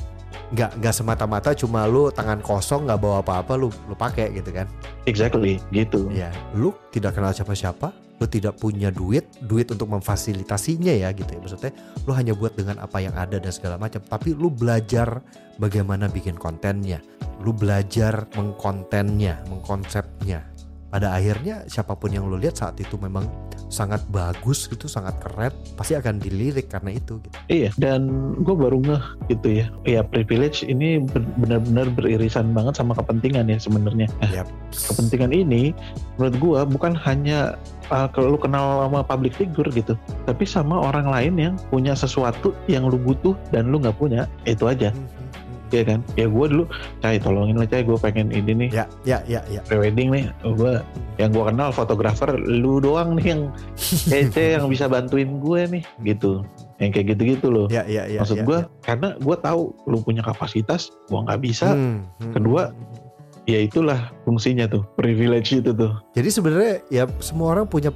[0.56, 4.64] Nggak nggak semata-mata cuma lu tangan kosong nggak bawa apa-apa lu lu pakai gitu kan.
[5.04, 6.32] exactly gitu Iya.
[6.56, 11.40] Lu tidak kenal siapa-siapa, lu tidak punya duit, duit untuk memfasilitasinya ya gitu ya.
[11.42, 11.72] Maksudnya
[12.06, 13.98] lu hanya buat dengan apa yang ada dan segala macam.
[14.06, 15.18] Tapi lu belajar
[15.58, 17.02] bagaimana bikin kontennya.
[17.42, 20.53] Lu belajar mengkontennya, mengkonsepnya.
[20.94, 23.26] Pada akhirnya siapa pun yang lu lihat saat itu memang
[23.66, 27.34] sangat bagus gitu, sangat keren, pasti akan dilirik karena itu gitu.
[27.50, 28.06] Iya, dan
[28.38, 29.66] gue baru ngeh gitu ya.
[29.82, 34.06] Ya privilege ini ben- benar-benar beririsan banget sama kepentingan ya sebenarnya.
[34.22, 34.46] Nah, Yap.
[34.70, 35.74] kepentingan ini
[36.14, 37.58] menurut gue bukan hanya
[37.90, 39.98] uh, kalau lu kenal sama public figure gitu,
[40.30, 44.62] tapi sama orang lain yang punya sesuatu yang lu butuh dan lu nggak punya, itu
[44.70, 45.74] aja, hmm, hmm.
[45.74, 46.00] ya kan?
[46.14, 46.64] Ya gue dulu,
[47.00, 49.60] cai tolongin lah cai, gue pengen ini nih Ya, ya, ya, ya.
[49.64, 50.72] prewedding nih, gue
[51.16, 53.42] yang gue kenal fotografer lu doang nih yang
[54.10, 56.44] kece yang bisa bantuin gue nih, gitu,
[56.82, 57.66] yang kayak gitu-gitu loh.
[57.72, 58.20] Ya, ya, ya.
[58.22, 58.70] Maksud ya, gue ya.
[58.82, 61.72] karena gue tahu lu punya kapasitas, gue nggak bisa.
[61.72, 63.02] Hmm, hmm, Kedua, hmm.
[63.44, 65.92] Ya itulah fungsinya tuh, privilege itu tuh.
[66.16, 67.92] Jadi sebenarnya ya semua orang punya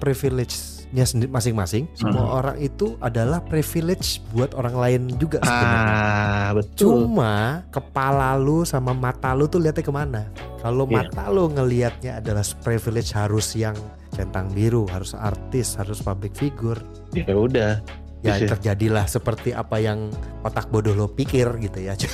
[0.88, 1.84] privilege-nya sendiri masing-masing.
[1.92, 2.38] Semua Hmm.
[2.40, 5.92] orang itu adalah privilege buat orang lain juga sebenarnya.
[5.92, 6.76] Ah, betul.
[6.80, 7.34] Cuma
[7.68, 10.22] kepala lu sama mata lu tuh lihatnya ke mana?
[10.58, 10.94] Kalau Iya.
[11.04, 13.76] mata lu ngelihatnya adalah privilege harus yang
[14.10, 16.80] centang biru, harus artis, harus public figure.
[17.12, 17.78] Ya udah,
[18.18, 18.50] ya Bisa.
[18.58, 20.10] terjadilah seperti apa yang
[20.42, 21.94] otak bodoh lo pikir gitu ya.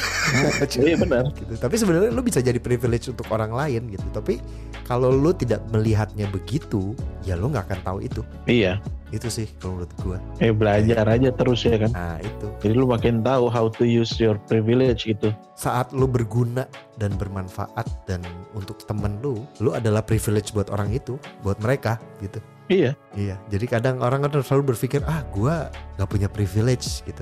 [0.85, 1.25] Iya benar.
[1.33, 1.55] gitu.
[1.57, 4.05] Tapi sebenarnya lo bisa jadi privilege untuk orang lain gitu.
[4.13, 4.41] Tapi
[4.85, 6.93] kalau lo tidak melihatnya begitu,
[7.25, 8.21] ya lo nggak akan tahu itu.
[8.45, 8.81] Iya.
[9.15, 10.19] Itu sih kalau menurut gua.
[10.43, 11.91] Eh belajar aja terus ya kan.
[11.95, 15.31] Nah itu Jadi lu makin tahu how to use your privilege gitu.
[15.55, 16.67] saat lo berguna
[16.99, 18.19] dan bermanfaat dan
[18.59, 21.15] untuk temen lo, lo adalah privilege buat orang itu,
[21.47, 22.43] buat mereka gitu.
[22.69, 22.97] Iya.
[23.13, 25.69] Iya, jadi kadang orang kan selalu berpikir ah gua
[26.01, 27.21] nggak punya privilege gitu.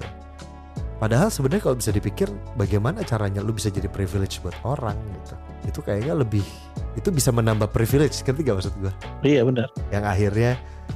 [1.02, 5.34] Padahal sebenarnya kalau bisa dipikir bagaimana caranya lu bisa jadi privilege buat orang gitu.
[5.66, 6.46] Itu kayaknya lebih
[6.94, 8.94] itu bisa menambah privilege, ngerti gak maksud gua?
[9.26, 9.66] Iya benar.
[9.90, 10.50] Yang akhirnya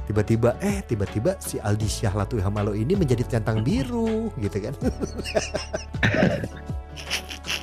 [0.07, 4.73] tiba-tiba eh tiba-tiba si Aldi Syah Latu Hamalo ini menjadi centang biru gitu kan.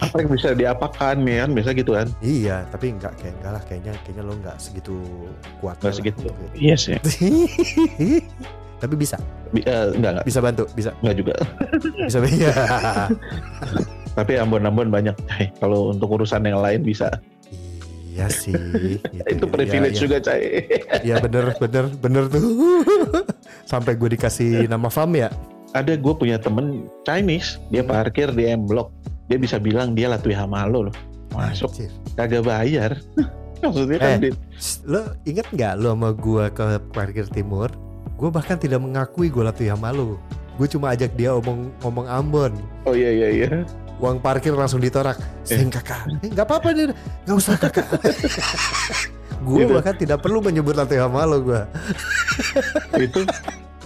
[0.05, 2.09] Apa yang bisa diapakan ya kan biasa gitu kan.
[2.21, 4.95] iya, tapi enggak kayak enggak lah kayaknya kayaknya lo enggak segitu
[5.59, 5.77] kuat.
[5.79, 6.19] Nggak lah segitu.
[6.23, 6.57] untuk itu.
[6.57, 6.95] Iya sih.
[8.83, 9.17] tapi bisa,
[9.51, 10.27] Bi- eh, enggak enggak.
[10.27, 11.35] bisa bantu, bisa Enggak juga.
[12.07, 12.53] bisa iya.
[14.19, 15.17] Tapi ambon-ambon banyak.
[15.27, 15.51] Cai.
[15.59, 17.11] Kalau untuk urusan yang lain bisa.
[18.07, 18.55] Iya sih.
[19.11, 19.27] gitu.
[19.27, 20.63] Itu privilege Iya, juga, Cai.
[21.03, 22.47] Iya bener bener bener tuh.
[23.67, 25.35] Sampai gue dikasih nama fam ya.
[25.75, 28.95] Ada gue punya temen Chinese, dia parkir di M Block.
[29.25, 30.97] Dia bisa bilang dia Latwi Hamalo loh.
[31.31, 31.91] Masuk Anjir.
[32.15, 32.91] kagak bayar.
[33.65, 34.31] Maksudnya kan Eh.
[34.31, 37.73] di- Shh, Lo inget nggak lo sama gue ke parkir timur?
[38.15, 40.21] Gue bahkan tidak mengakui gue latu malu.
[40.55, 42.53] Gue cuma ajak dia omong ngomong Ambon.
[42.85, 43.49] Oh iya iya iya.
[43.99, 45.19] Uang parkir langsung ditorak.
[45.43, 46.07] Sing kakak.
[46.21, 46.93] Eh nggak apa-apa nih.
[47.25, 47.89] Nggak usah kakak.
[49.45, 49.73] gue Gitu.
[49.73, 51.63] bahkan tidak perlu menyebut latu malu gue.
[52.97, 53.21] itu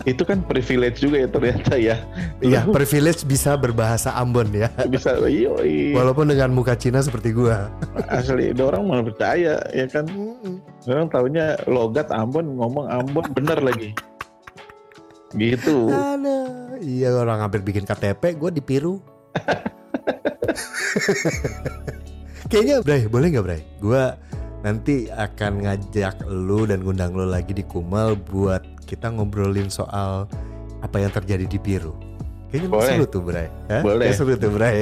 [0.06, 1.96] itu kan privilege juga ya ternyata ya.
[2.38, 4.70] Iya privilege bisa berbahasa Ambon ya.
[4.86, 5.94] bisa yoi.
[5.96, 7.56] Walaupun dengan muka Cina seperti gue.
[8.08, 10.06] asli ada orang mana percaya ya kan
[10.86, 13.92] orang taunya logat Ambon ngomong Ambon bener lagi
[15.36, 19.04] gitu Aduh, iya orang hampir bikin KTP, gue dipiru.
[22.48, 23.60] Kayaknya, Bray, boleh nggak, Bray?
[23.76, 24.04] Gue
[24.64, 30.24] nanti akan ngajak lu dan ngundang lu lagi di Kumal buat kita ngobrolin soal
[30.80, 31.92] apa yang terjadi di Biru.
[32.48, 32.88] Kayaknya Boleh.
[32.96, 33.48] seru tuh, Bray.
[33.68, 33.82] Hah?
[33.84, 34.08] Boleh.
[34.08, 34.76] Kayaknya seru tuh, Bray.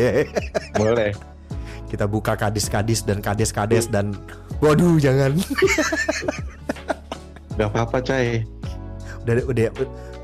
[0.78, 1.10] boleh
[1.86, 4.12] kita buka kadis-kadis dan kades-kades dan
[4.58, 5.38] waduh jangan
[7.56, 8.44] nggak apa-apa cai
[9.24, 9.66] udah udah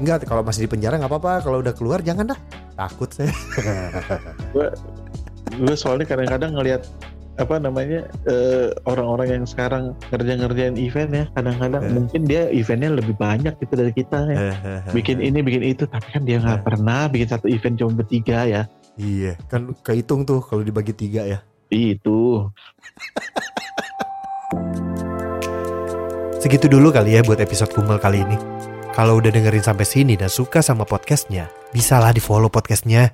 [0.03, 2.39] enggak kalau masih di penjara nggak apa-apa kalau udah keluar jangan dah
[2.77, 3.33] takut saya
[5.53, 6.83] gue soalnya kadang-kadang ngelihat
[7.33, 11.91] apa namanya eh, orang-orang yang sekarang kerja-ngerjain event ya kadang-kadang Eh.
[11.91, 14.41] mungkin dia eventnya lebih banyak gitu dari kita ya
[14.93, 16.65] bikin ini bikin itu tapi kan dia nggak Eh.
[16.65, 21.41] pernah bikin satu event cuma bertiga ya Iya, kan kehitung tuh kalau dibagi tiga ya.
[21.73, 22.45] itu
[26.37, 28.37] Segitu dulu kali ya buat episode Kumel kali ini.
[28.93, 33.09] Kalau udah dengerin sampai sini dan suka sama podcastnya, bisalah di follow podcastnya.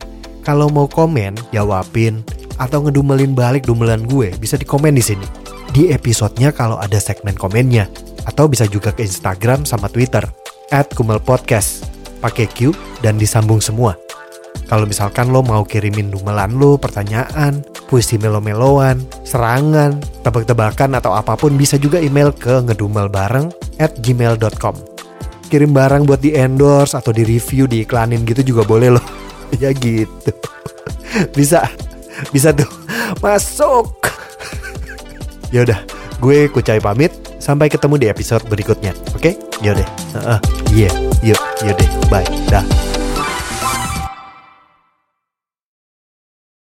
[0.46, 2.22] Kalau mau komen, jawabin,
[2.58, 5.26] atau ngedumelin balik dumelan gue, bisa di komen di sini.
[5.70, 7.86] Di episodenya kalau ada segmen komennya.
[8.26, 10.24] Atau bisa juga ke Instagram sama Twitter,
[10.68, 11.20] at Kumel.
[11.22, 13.94] Pakai Q dan disambung semua.
[14.66, 21.56] Kalau misalkan lo mau kirimin dumelan lo, pertanyaan, puisi melo-meloan, serangan, tebak-tebakan atau apa pun
[21.56, 23.48] bisa juga email ke ngedumelbareng
[23.80, 24.76] at gmail.com.
[25.48, 29.04] Kirim barang buat di endorse atau di review, diiklanin gitu juga boleh loh.
[29.62, 30.32] ya gitu.
[31.38, 31.64] bisa,
[32.34, 32.68] bisa tuh.
[33.24, 33.96] Masuk.
[35.54, 35.80] Yaudah,
[36.20, 37.12] gue Kucai pamit.
[37.38, 38.92] Sampai ketemu di episode berikutnya.
[39.16, 39.38] Oke?
[39.64, 39.88] Yaudah.
[40.18, 40.38] Heeh.
[40.74, 40.90] Iya.
[41.24, 41.88] Yuk, yaudah.
[42.12, 42.28] Bye.
[42.50, 42.97] Dah.